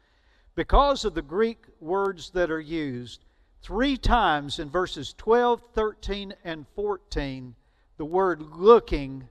because 0.56 1.04
of 1.04 1.14
the 1.14 1.22
Greek 1.22 1.58
words 1.78 2.30
that 2.30 2.50
are 2.50 2.58
used, 2.58 3.24
three 3.61 3.96
times 3.96 4.58
in 4.58 4.68
verses 4.68 5.14
12, 5.16 5.62
13, 5.72 6.35
and 6.42 6.66
14, 6.74 7.54
the 7.98 8.04
word 8.04 8.42
looking 8.42 9.28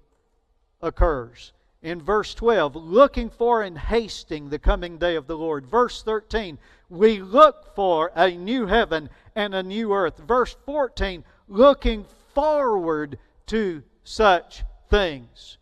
occurs. 0.81 1.51
In 1.81 2.01
verse 2.01 2.33
12, 2.35 2.77
looking 2.77 3.29
for 3.29 3.63
and 3.63 3.77
hasting 3.77 4.47
the 4.47 4.59
coming 4.59 4.97
day 4.97 5.17
of 5.17 5.27
the 5.27 5.37
Lord. 5.37 5.65
Verse 5.65 6.03
13, 6.03 6.57
we 6.87 7.21
look 7.21 7.75
for 7.75 8.13
a 8.15 8.31
new 8.31 8.67
heaven 8.67 9.09
and 9.35 9.53
a 9.53 9.63
new 9.63 9.91
earth. 9.91 10.19
Verse 10.19 10.55
14, 10.65 11.25
looking 11.47 12.05
forward 12.33 13.17
to 13.47 13.83
such 14.03 14.63
things. 14.89 15.57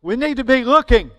We 0.00 0.16
need 0.16 0.36
to 0.38 0.44
be 0.44 0.64
looking 0.64 1.10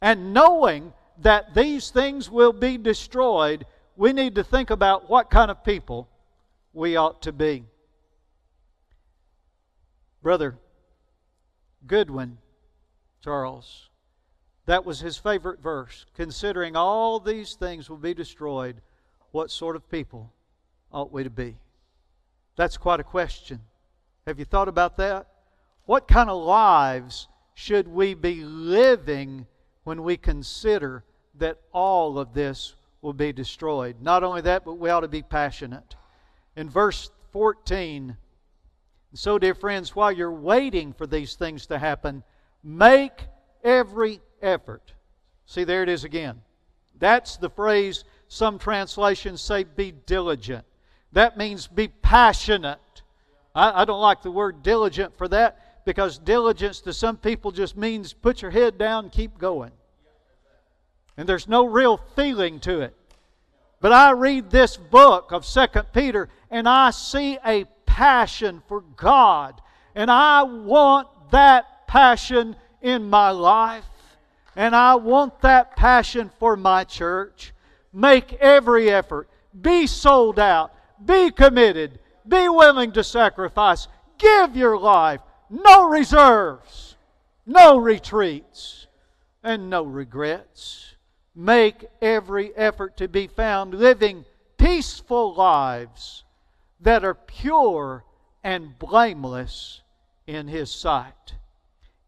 and 0.00 0.34
knowing 0.34 0.92
that 1.18 1.54
these 1.54 1.90
things 1.90 2.30
will 2.30 2.52
be 2.52 2.76
destroyed, 2.76 3.64
we 3.96 4.12
need 4.12 4.34
to 4.34 4.44
think 4.44 4.70
about 4.70 5.08
what 5.08 5.30
kind 5.30 5.50
of 5.50 5.64
people 5.64 6.08
we 6.74 6.96
ought 6.96 7.22
to 7.22 7.32
be. 7.32 7.64
Brother 10.22 10.56
Goodwin, 11.86 12.38
Charles, 13.22 13.88
that 14.66 14.84
was 14.84 15.00
his 15.00 15.16
favorite 15.16 15.60
verse. 15.62 16.06
Considering 16.14 16.76
all 16.76 17.20
these 17.20 17.54
things 17.54 17.88
will 17.88 17.96
be 17.96 18.14
destroyed, 18.14 18.80
what 19.32 19.50
sort 19.50 19.76
of 19.76 19.90
people 19.90 20.32
ought 20.92 21.12
we 21.12 21.24
to 21.24 21.30
be? 21.30 21.56
That's 22.56 22.76
quite 22.76 23.00
a 23.00 23.04
question. 23.04 23.60
Have 24.26 24.38
you 24.38 24.44
thought 24.44 24.68
about 24.68 24.96
that? 24.98 25.26
What 25.86 26.08
kind 26.08 26.30
of 26.30 26.42
lives 26.42 27.28
should 27.54 27.88
we 27.88 28.14
be 28.14 28.44
living 28.44 29.46
when 29.84 30.02
we 30.02 30.16
consider 30.16 31.04
that 31.36 31.58
all 31.72 32.18
of 32.18 32.34
this 32.34 32.74
will 33.02 33.12
be 33.12 33.32
destroyed. 33.32 33.96
Not 34.00 34.24
only 34.24 34.40
that, 34.42 34.64
but 34.64 34.74
we 34.74 34.90
ought 34.90 35.00
to 35.00 35.08
be 35.08 35.22
passionate. 35.22 35.94
In 36.56 36.70
verse 36.70 37.10
14, 37.32 38.16
so, 39.12 39.38
dear 39.38 39.54
friends, 39.54 39.94
while 39.94 40.10
you're 40.10 40.32
waiting 40.32 40.92
for 40.92 41.06
these 41.06 41.36
things 41.36 41.66
to 41.66 41.78
happen, 41.78 42.24
make 42.64 43.26
every 43.62 44.20
effort. 44.42 44.92
See, 45.46 45.62
there 45.62 45.84
it 45.84 45.88
is 45.88 46.02
again. 46.02 46.40
That's 46.98 47.36
the 47.36 47.50
phrase 47.50 48.04
some 48.26 48.58
translations 48.58 49.40
say 49.40 49.64
be 49.64 49.92
diligent. 49.92 50.64
That 51.14 51.36
means 51.36 51.66
be 51.66 51.88
passionate. 51.88 52.80
I, 53.54 53.82
I 53.82 53.84
don't 53.84 54.00
like 54.00 54.22
the 54.22 54.30
word 54.30 54.62
diligent 54.62 55.16
for 55.16 55.28
that 55.28 55.84
because 55.84 56.18
diligence 56.18 56.80
to 56.82 56.92
some 56.92 57.16
people 57.16 57.52
just 57.52 57.76
means 57.76 58.12
put 58.12 58.42
your 58.42 58.50
head 58.50 58.78
down 58.78 59.10
keep 59.10 59.38
going. 59.38 59.70
And 61.16 61.28
there's 61.28 61.48
no 61.48 61.64
real 61.64 62.00
feeling 62.16 62.58
to 62.60 62.80
it. 62.80 62.94
But 63.80 63.92
I 63.92 64.10
read 64.10 64.50
this 64.50 64.76
book 64.76 65.30
of 65.30 65.44
Second 65.46 65.86
Peter 65.92 66.28
and 66.50 66.68
I 66.68 66.90
see 66.90 67.38
a 67.46 67.64
passion 67.86 68.62
for 68.66 68.80
God. 68.80 69.60
And 69.94 70.10
I 70.10 70.42
want 70.42 71.06
that 71.30 71.86
passion 71.86 72.56
in 72.82 73.08
my 73.08 73.30
life. 73.30 73.84
And 74.56 74.74
I 74.74 74.96
want 74.96 75.40
that 75.42 75.76
passion 75.76 76.30
for 76.40 76.56
my 76.56 76.82
church. 76.82 77.52
Make 77.92 78.32
every 78.34 78.90
effort. 78.90 79.28
Be 79.60 79.86
sold 79.86 80.40
out. 80.40 80.72
Be 81.02 81.30
committed. 81.30 81.98
Be 82.26 82.48
willing 82.48 82.92
to 82.92 83.04
sacrifice. 83.04 83.88
Give 84.18 84.56
your 84.56 84.78
life. 84.78 85.20
No 85.50 85.88
reserves. 85.88 86.96
No 87.46 87.78
retreats. 87.78 88.86
And 89.42 89.70
no 89.70 89.82
regrets. 89.82 90.94
Make 91.34 91.86
every 92.00 92.54
effort 92.56 92.96
to 92.98 93.08
be 93.08 93.26
found 93.26 93.74
living 93.74 94.24
peaceful 94.56 95.34
lives 95.34 96.24
that 96.80 97.04
are 97.04 97.14
pure 97.14 98.04
and 98.42 98.78
blameless 98.78 99.82
in 100.26 100.48
His 100.48 100.70
sight. 100.70 101.34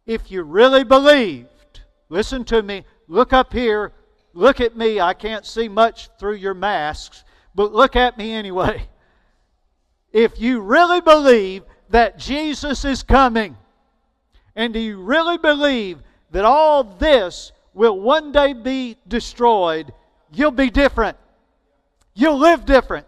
If 0.06 0.30
you 0.30 0.42
really 0.42 0.84
believed, 0.84 1.80
listen 2.08 2.44
to 2.44 2.62
me, 2.62 2.84
look 3.08 3.32
up 3.32 3.52
here, 3.52 3.92
look 4.32 4.60
at 4.60 4.76
me. 4.76 5.00
I 5.00 5.14
can't 5.14 5.44
see 5.44 5.68
much 5.68 6.08
through 6.18 6.36
your 6.36 6.54
masks, 6.54 7.24
but 7.56 7.72
look 7.72 7.96
at 7.96 8.18
me 8.18 8.32
anyway. 8.32 8.86
If 10.12 10.38
you 10.38 10.60
really 10.60 11.00
believe 11.00 11.64
that 11.88 12.18
Jesus 12.18 12.84
is 12.84 13.02
coming, 13.02 13.56
and 14.54 14.72
do 14.72 14.78
you 14.78 14.98
really 15.02 15.38
believe 15.38 15.98
that 16.30 16.44
all 16.44 16.84
this 16.84 17.52
will 17.72 17.98
one 17.98 18.30
day 18.30 18.52
be 18.52 18.96
destroyed, 19.08 19.92
you'll 20.32 20.50
be 20.50 20.70
different. 20.70 21.16
You'll 22.14 22.38
live 22.38 22.64
different. 22.64 23.06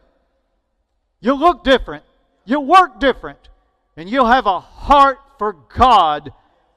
You'll 1.21 1.39
look 1.39 1.63
different. 1.63 2.05
You'll 2.45 2.67
work 2.67 3.01
different. 3.01 3.49
And 3.97 4.09
you'll 4.09 4.27
have 4.27 4.47
a 4.47 4.61
heart 4.61 5.19
for 5.39 5.55
God 5.75 6.33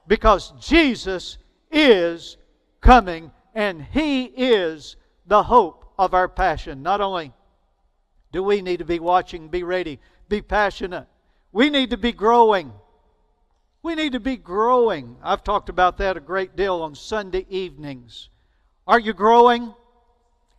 because 0.07 0.53
Jesus 0.59 1.37
is 1.71 2.37
coming 2.81 3.31
and 3.53 3.81
He 3.81 4.23
is 4.23 4.95
the 5.27 5.43
hope 5.43 5.85
of 5.97 6.13
our 6.13 6.27
passion. 6.27 6.81
Not 6.81 7.01
only 7.01 7.33
do 8.31 8.43
we 8.43 8.61
need 8.61 8.77
to 8.77 8.85
be 8.85 8.99
watching, 8.99 9.47
be 9.47 9.63
ready, 9.63 9.99
be 10.29 10.41
passionate, 10.41 11.07
we 11.51 11.69
need 11.69 11.89
to 11.89 11.97
be 11.97 12.11
growing. 12.11 12.71
We 13.83 13.95
need 13.95 14.13
to 14.13 14.19
be 14.19 14.37
growing. 14.37 15.17
I've 15.23 15.43
talked 15.43 15.69
about 15.69 15.97
that 15.97 16.15
a 16.15 16.21
great 16.21 16.55
deal 16.55 16.81
on 16.81 16.95
Sunday 16.95 17.45
evenings. 17.49 18.29
Are 18.87 18.99
you 18.99 19.13
growing? 19.13 19.73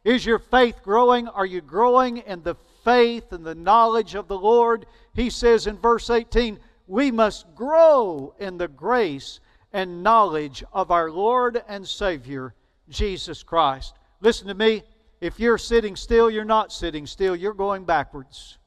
Is 0.04 0.26
your 0.26 0.40
faith 0.40 0.82
growing? 0.82 1.28
Are 1.28 1.46
you 1.46 1.60
growing 1.60 2.18
in 2.18 2.42
the 2.42 2.56
faith 2.84 3.32
and 3.32 3.44
the 3.44 3.54
knowledge 3.54 4.16
of 4.16 4.26
the 4.26 4.38
Lord? 4.38 4.86
He 5.14 5.30
says 5.30 5.66
in 5.66 5.78
verse 5.78 6.10
18, 6.10 6.58
we 6.88 7.10
must 7.10 7.54
grow 7.54 8.34
in 8.38 8.58
the 8.58 8.68
grace 8.68 9.38
and 9.72 10.02
knowledge 10.02 10.64
of 10.72 10.90
our 10.90 11.10
Lord 11.10 11.62
and 11.68 11.86
Savior, 11.86 12.54
Jesus 12.88 13.42
Christ. 13.42 13.94
Listen 14.20 14.48
to 14.48 14.54
me. 14.54 14.82
If 15.22 15.38
you're 15.38 15.56
sitting 15.56 15.94
still, 15.94 16.28
you're 16.28 16.44
not 16.44 16.72
sitting 16.72 17.06
still, 17.06 17.36
you're 17.36 17.54
going 17.54 17.84
backwards. 17.84 18.58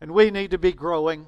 And 0.00 0.12
we 0.12 0.30
need 0.30 0.52
to 0.52 0.58
be 0.58 0.72
growing. 0.72 1.26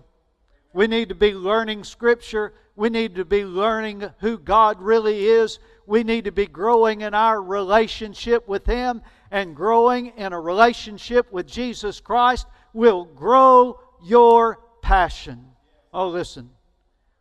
We 0.72 0.86
need 0.86 1.10
to 1.10 1.14
be 1.14 1.34
learning 1.34 1.84
Scripture. 1.84 2.54
We 2.74 2.88
need 2.88 3.16
to 3.16 3.26
be 3.26 3.44
learning 3.44 4.08
who 4.20 4.38
God 4.38 4.80
really 4.80 5.26
is. 5.26 5.58
We 5.86 6.04
need 6.04 6.24
to 6.24 6.32
be 6.32 6.46
growing 6.46 7.02
in 7.02 7.12
our 7.12 7.42
relationship 7.42 8.48
with 8.48 8.64
Him 8.64 9.02
and 9.30 9.54
growing 9.54 10.06
in 10.16 10.32
a 10.32 10.40
relationship 10.40 11.30
with 11.30 11.46
Jesus 11.46 12.00
Christ 12.00 12.46
will 12.72 13.04
grow 13.04 13.78
your 14.02 14.58
passion. 14.80 15.44
Oh, 15.92 16.08
listen. 16.08 16.48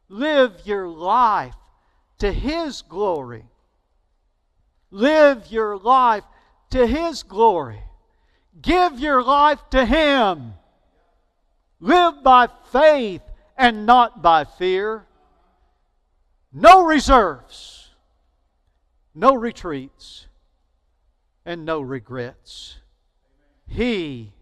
Live 0.07 0.53
your 0.63 0.87
life 0.87 1.55
to 2.19 2.31
His 2.31 2.81
glory. 2.81 3.43
Live 4.89 5.51
your 5.51 5.77
life 5.77 6.23
to 6.71 6.85
His 6.85 7.23
glory. 7.23 7.81
Give 8.61 8.99
your 8.99 9.23
life 9.23 9.59
to 9.71 9.85
Him. 9.85 10.53
Live 11.79 12.23
by 12.23 12.47
faith 12.71 13.21
and 13.57 13.85
not 13.85 14.21
by 14.21 14.43
fear. 14.43 15.05
No 16.51 16.83
reserves, 16.83 17.89
no 19.13 19.35
retreats, 19.35 20.27
and 21.45 21.65
no 21.65 21.81
regrets. 21.81 22.77
He 23.67 24.33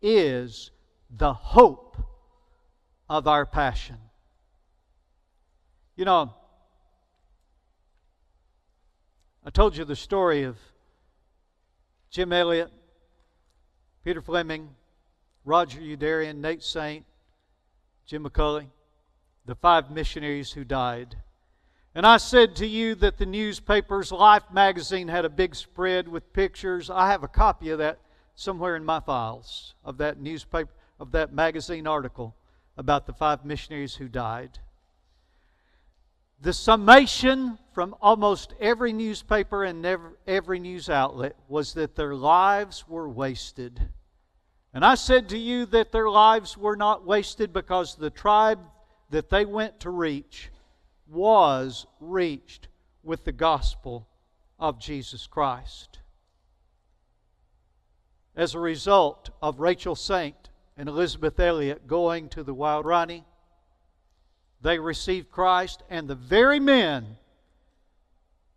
is 0.00 0.70
the 1.10 1.32
hope 1.32 1.96
of 3.08 3.26
our 3.26 3.44
passion. 3.44 3.98
You 5.96 6.04
know, 6.06 6.32
I 9.44 9.50
told 9.50 9.76
you 9.76 9.84
the 9.84 9.96
story 9.96 10.44
of 10.44 10.56
Jim 12.10 12.32
Elliot, 12.32 12.72
Peter 14.04 14.20
Fleming, 14.20 14.70
Roger 15.44 15.80
Youderian, 15.80 16.38
Nate 16.38 16.62
Saint, 16.62 17.04
Jim 18.04 18.24
McCully, 18.24 18.66
the 19.46 19.54
five 19.54 19.92
missionaries 19.92 20.50
who 20.52 20.64
died. 20.64 21.16
And 21.94 22.04
I 22.04 22.16
said 22.16 22.56
to 22.56 22.66
you 22.66 22.96
that 22.96 23.18
the 23.18 23.26
newspapers, 23.26 24.10
Life 24.10 24.42
magazine, 24.52 25.06
had 25.06 25.24
a 25.24 25.28
big 25.28 25.54
spread 25.54 26.08
with 26.08 26.32
pictures. 26.32 26.90
I 26.90 27.08
have 27.10 27.22
a 27.22 27.28
copy 27.28 27.70
of 27.70 27.78
that 27.78 28.00
somewhere 28.34 28.74
in 28.74 28.84
my 28.84 28.98
files 28.98 29.74
of 29.84 29.98
that 29.98 30.20
newspaper, 30.20 30.70
of 30.98 31.12
that 31.12 31.32
magazine 31.32 31.86
article 31.86 32.34
about 32.76 33.06
the 33.06 33.12
five 33.12 33.44
missionaries 33.44 33.94
who 33.94 34.08
died. 34.08 34.58
The 36.42 36.52
summation 36.54 37.58
from 37.72 37.94
almost 38.00 38.54
every 38.58 38.94
newspaper 38.94 39.64
and 39.64 39.86
every 40.26 40.58
news 40.58 40.88
outlet 40.88 41.36
was 41.48 41.74
that 41.74 41.96
their 41.96 42.14
lives 42.14 42.88
were 42.88 43.08
wasted. 43.08 43.88
And 44.72 44.82
I 44.82 44.94
said 44.94 45.28
to 45.30 45.38
you 45.38 45.66
that 45.66 45.92
their 45.92 46.08
lives 46.08 46.56
were 46.56 46.76
not 46.76 47.04
wasted 47.04 47.52
because 47.52 47.94
the 47.94 48.08
tribe 48.08 48.60
that 49.10 49.28
they 49.28 49.44
went 49.44 49.80
to 49.80 49.90
reach 49.90 50.50
was 51.06 51.86
reached 52.00 52.68
with 53.02 53.24
the 53.24 53.32
gospel 53.32 54.08
of 54.58 54.78
Jesus 54.78 55.26
Christ. 55.26 55.98
As 58.34 58.54
a 58.54 58.60
result 58.60 59.28
of 59.42 59.60
Rachel 59.60 59.96
Saint 59.96 60.48
and 60.76 60.88
Elizabeth 60.88 61.38
Elliot 61.38 61.86
going 61.86 62.28
to 62.30 62.42
the 62.42 62.54
Waorani, 62.54 63.24
they 64.62 64.78
received 64.78 65.30
Christ, 65.30 65.82
and 65.88 66.06
the 66.06 66.14
very 66.14 66.60
men 66.60 67.16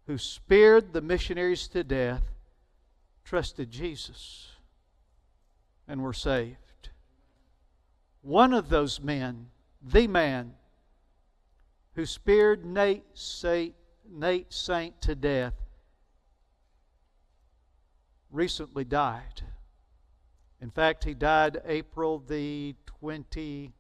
who 0.07 0.17
speared 0.17 0.91
the 0.91 1.01
missionaries 1.01 1.67
to 1.69 1.83
death 1.83 2.23
trusted 3.23 3.71
Jesus 3.71 4.49
and 5.87 6.03
were 6.03 6.13
saved. 6.13 6.89
One 8.21 8.53
of 8.53 8.69
those 8.69 8.99
men, 8.99 9.47
the 9.81 10.07
man 10.07 10.53
who 11.95 12.05
speared 12.05 12.65
Nate 12.65 13.05
Saint, 13.13 13.75
Nate 14.09 14.51
Saint 14.51 15.01
to 15.01 15.15
death, 15.15 15.53
recently 18.31 18.83
died. 18.83 19.43
In 20.61 20.69
fact, 20.69 21.03
he 21.03 21.13
died 21.13 21.61
April 21.65 22.19
the 22.19 22.75
28th 23.01 23.71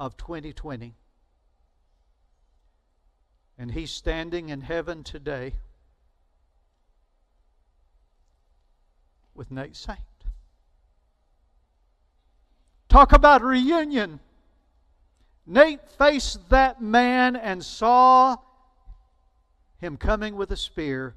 of 0.00 0.16
2020. 0.16 0.96
And 3.58 3.70
he's 3.70 3.90
standing 3.90 4.48
in 4.48 4.62
heaven 4.62 5.04
today 5.04 5.52
with 9.34 9.50
Nate 9.50 9.76
Saint. 9.76 9.98
Talk 12.88 13.12
about 13.12 13.42
reunion. 13.42 14.20
Nate 15.46 15.86
faced 15.98 16.48
that 16.48 16.80
man 16.80 17.36
and 17.36 17.62
saw 17.62 18.36
him 19.78 19.98
coming 19.98 20.34
with 20.34 20.50
a 20.50 20.56
spear, 20.56 21.14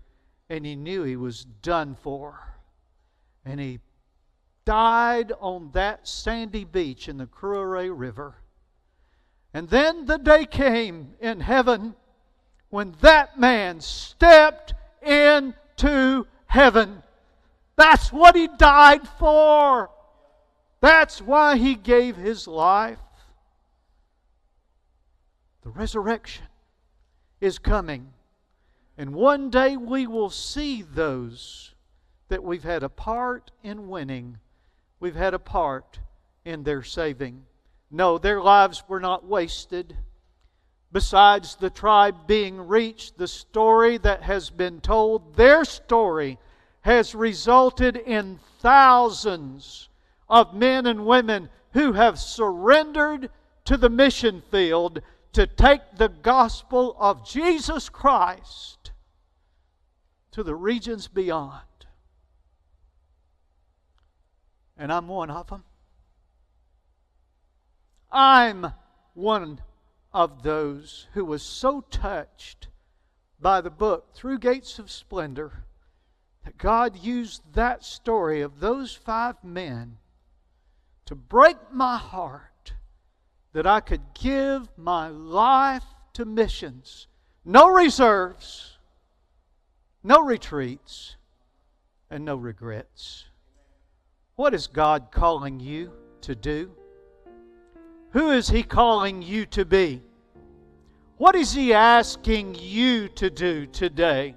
and 0.50 0.66
he 0.66 0.76
knew 0.76 1.04
he 1.04 1.16
was 1.16 1.46
done 1.46 1.96
for. 1.96 2.38
And 3.46 3.62
he 3.62 3.80
died 4.66 5.32
on 5.40 5.72
that 5.72 6.06
sandy 6.06 6.66
beach 6.66 7.08
in 7.08 7.18
the 7.18 7.28
Curaray 7.28 7.90
River. 7.90 8.36
And 9.54 9.70
then 9.70 10.06
the 10.06 10.18
day 10.18 10.46
came 10.46 11.14
in 11.20 11.40
heaven 11.40 11.96
when 12.70 12.96
that 13.02 13.40
man 13.40 13.82
stepped 13.82 14.74
into 15.02 16.26
heaven 16.48 17.04
that's 17.76 18.14
what 18.14 18.36
he 18.36 18.48
died 18.48 19.08
for. 19.20 19.90
That's 20.82 21.22
why 21.22 21.58
he 21.58 21.76
gave 21.76 22.16
his 22.16 22.48
life. 22.48 23.00
The 25.64 25.70
resurrection 25.70 26.46
is 27.40 27.58
coming. 27.58 28.12
And 28.98 29.16
one 29.16 29.50
day 29.50 29.76
we 29.78 30.06
will 30.06 30.30
see 30.30 30.82
those 30.82 31.74
that 32.28 32.44
we've 32.44 32.64
had 32.64 32.84
a 32.84 32.90
part 32.90 33.52
in 33.64 33.88
winning, 33.88 34.40
we've 35.00 35.16
had 35.16 35.34
a 35.34 35.40
part 35.40 36.00
in 36.46 36.64
their 36.64 36.84
saving. 36.84 37.46
No, 37.94 38.18
their 38.18 38.42
lives 38.42 38.84
were 38.88 39.00
not 39.00 39.24
wasted. 39.24 39.96
Besides 40.92 41.56
the 41.56 41.70
tribe 41.70 42.26
being 42.26 42.60
reached, 42.60 43.20
the 43.20 43.28
story 43.28 44.00
that 44.00 44.24
has 44.24 44.50
been 44.50 44.82
told, 44.82 45.36
their 45.36 45.64
story 45.64 46.40
has 46.82 47.14
resulted 47.14 47.96
in 47.96 48.40
thousands 48.62 49.90
of 50.28 50.56
men 50.56 50.88
and 50.88 51.06
women 51.06 51.50
who 51.74 51.94
have 51.94 52.18
surrendered 52.18 53.30
to 53.66 53.78
the 53.78 53.90
mission 53.90 54.42
field 54.50 55.00
to 55.34 55.46
take 55.46 55.82
the 55.96 56.10
gospel 56.10 56.96
of 57.00 57.28
Jesus 57.28 57.90
Christ 57.90 58.90
to 60.32 60.42
the 60.42 60.56
regions 60.56 61.08
beyond. 61.08 61.62
And 64.80 64.92
I'm 64.92 65.08
one 65.08 65.30
of 65.30 65.48
them. 65.48 65.64
I'm 68.14 68.72
one 69.16 69.60
of 70.14 70.44
those 70.44 71.08
who 71.14 71.26
was 71.26 71.42
so 71.42 71.82
touched 71.82 72.68
by 73.40 73.60
the 73.60 73.72
book, 73.72 74.14
Through 74.14 74.38
Gates 74.38 74.78
of 74.78 74.92
Splendor, 74.92 75.66
that 76.46 76.60
God 76.60 76.96
used 76.96 77.42
that 77.54 77.84
story 77.84 78.42
of 78.42 78.60
those 78.60 78.94
five 78.94 79.44
men 79.44 79.98
to 81.06 81.16
break 81.16 81.58
my 81.72 81.98
heart 81.98 82.74
that 83.54 83.66
I 83.66 83.80
could 83.80 84.14
give 84.14 84.70
my 84.78 85.08
life 85.08 85.84
to 86.14 86.26
missions. 86.26 87.08
No 87.44 87.68
reserves, 87.68 88.78
no 90.04 90.20
retreats, 90.20 91.16
and 92.12 92.24
no 92.24 92.36
regrets. 92.36 93.26
What 94.36 94.54
is 94.54 94.68
God 94.68 95.08
calling 95.12 95.60
you 95.60 95.92
to 96.22 96.36
do? 96.36 96.76
Who 98.14 98.32
is 98.32 98.48
He 98.48 98.64
calling 98.64 99.22
you 99.22 99.46
to 99.48 99.66
be? 99.66 100.02
What 101.18 101.36
is 101.36 101.52
He 101.52 101.74
asking 101.74 102.56
you 102.60 103.08
to 103.10 103.30
do 103.30 103.66
today? 103.66 104.36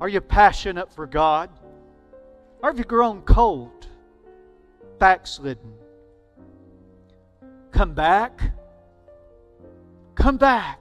Are 0.00 0.08
you 0.08 0.20
passionate 0.20 0.92
for 0.92 1.06
God? 1.06 1.50
Or 2.62 2.70
have 2.70 2.78
you 2.78 2.84
grown 2.84 3.22
cold, 3.22 3.88
backslidden? 4.98 5.72
Come 7.72 7.94
back. 7.94 8.52
Come 10.14 10.36
back. 10.36 10.78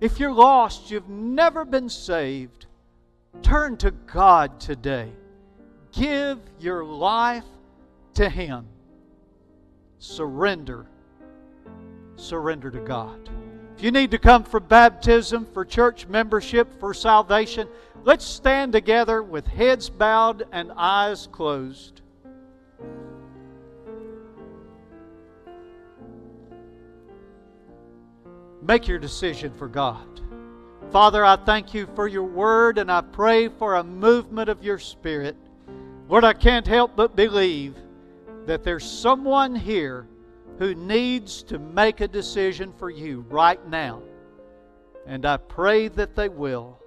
If 0.00 0.18
you're 0.18 0.32
lost, 0.32 0.90
you've 0.90 1.08
never 1.08 1.64
been 1.64 1.88
saved, 1.88 2.66
turn 3.42 3.76
to 3.78 3.90
God 3.90 4.60
today. 4.60 5.10
Give 5.92 6.38
your 6.60 6.84
life 6.84 7.44
to 8.14 8.28
Him. 8.28 8.66
Surrender. 9.98 10.86
Surrender 12.16 12.70
to 12.70 12.80
God. 12.80 13.28
If 13.76 13.82
you 13.82 13.90
need 13.90 14.10
to 14.10 14.18
come 14.18 14.42
for 14.42 14.60
baptism, 14.60 15.46
for 15.46 15.64
church 15.64 16.06
membership, 16.08 16.80
for 16.80 16.92
salvation, 16.92 17.68
let's 18.04 18.24
stand 18.24 18.72
together 18.72 19.22
with 19.22 19.46
heads 19.46 19.88
bowed 19.88 20.46
and 20.50 20.72
eyes 20.76 21.28
closed. 21.30 22.02
Make 28.62 28.88
your 28.88 28.98
decision 28.98 29.52
for 29.54 29.68
God. 29.68 30.20
Father, 30.90 31.24
I 31.24 31.36
thank 31.36 31.72
you 31.74 31.86
for 31.94 32.08
your 32.08 32.24
word 32.24 32.78
and 32.78 32.90
I 32.90 33.00
pray 33.00 33.48
for 33.48 33.76
a 33.76 33.84
movement 33.84 34.48
of 34.48 34.64
your 34.64 34.78
spirit. 34.78 35.36
Lord, 36.08 36.24
I 36.24 36.32
can't 36.32 36.66
help 36.66 36.96
but 36.96 37.14
believe 37.14 37.74
that 38.48 38.64
there's 38.64 38.90
someone 38.90 39.54
here 39.54 40.08
who 40.58 40.74
needs 40.74 41.42
to 41.42 41.58
make 41.58 42.00
a 42.00 42.08
decision 42.08 42.72
for 42.78 42.88
you 42.88 43.20
right 43.28 43.68
now. 43.68 44.00
And 45.06 45.26
I 45.26 45.36
pray 45.36 45.88
that 45.88 46.16
they 46.16 46.30
will. 46.30 46.77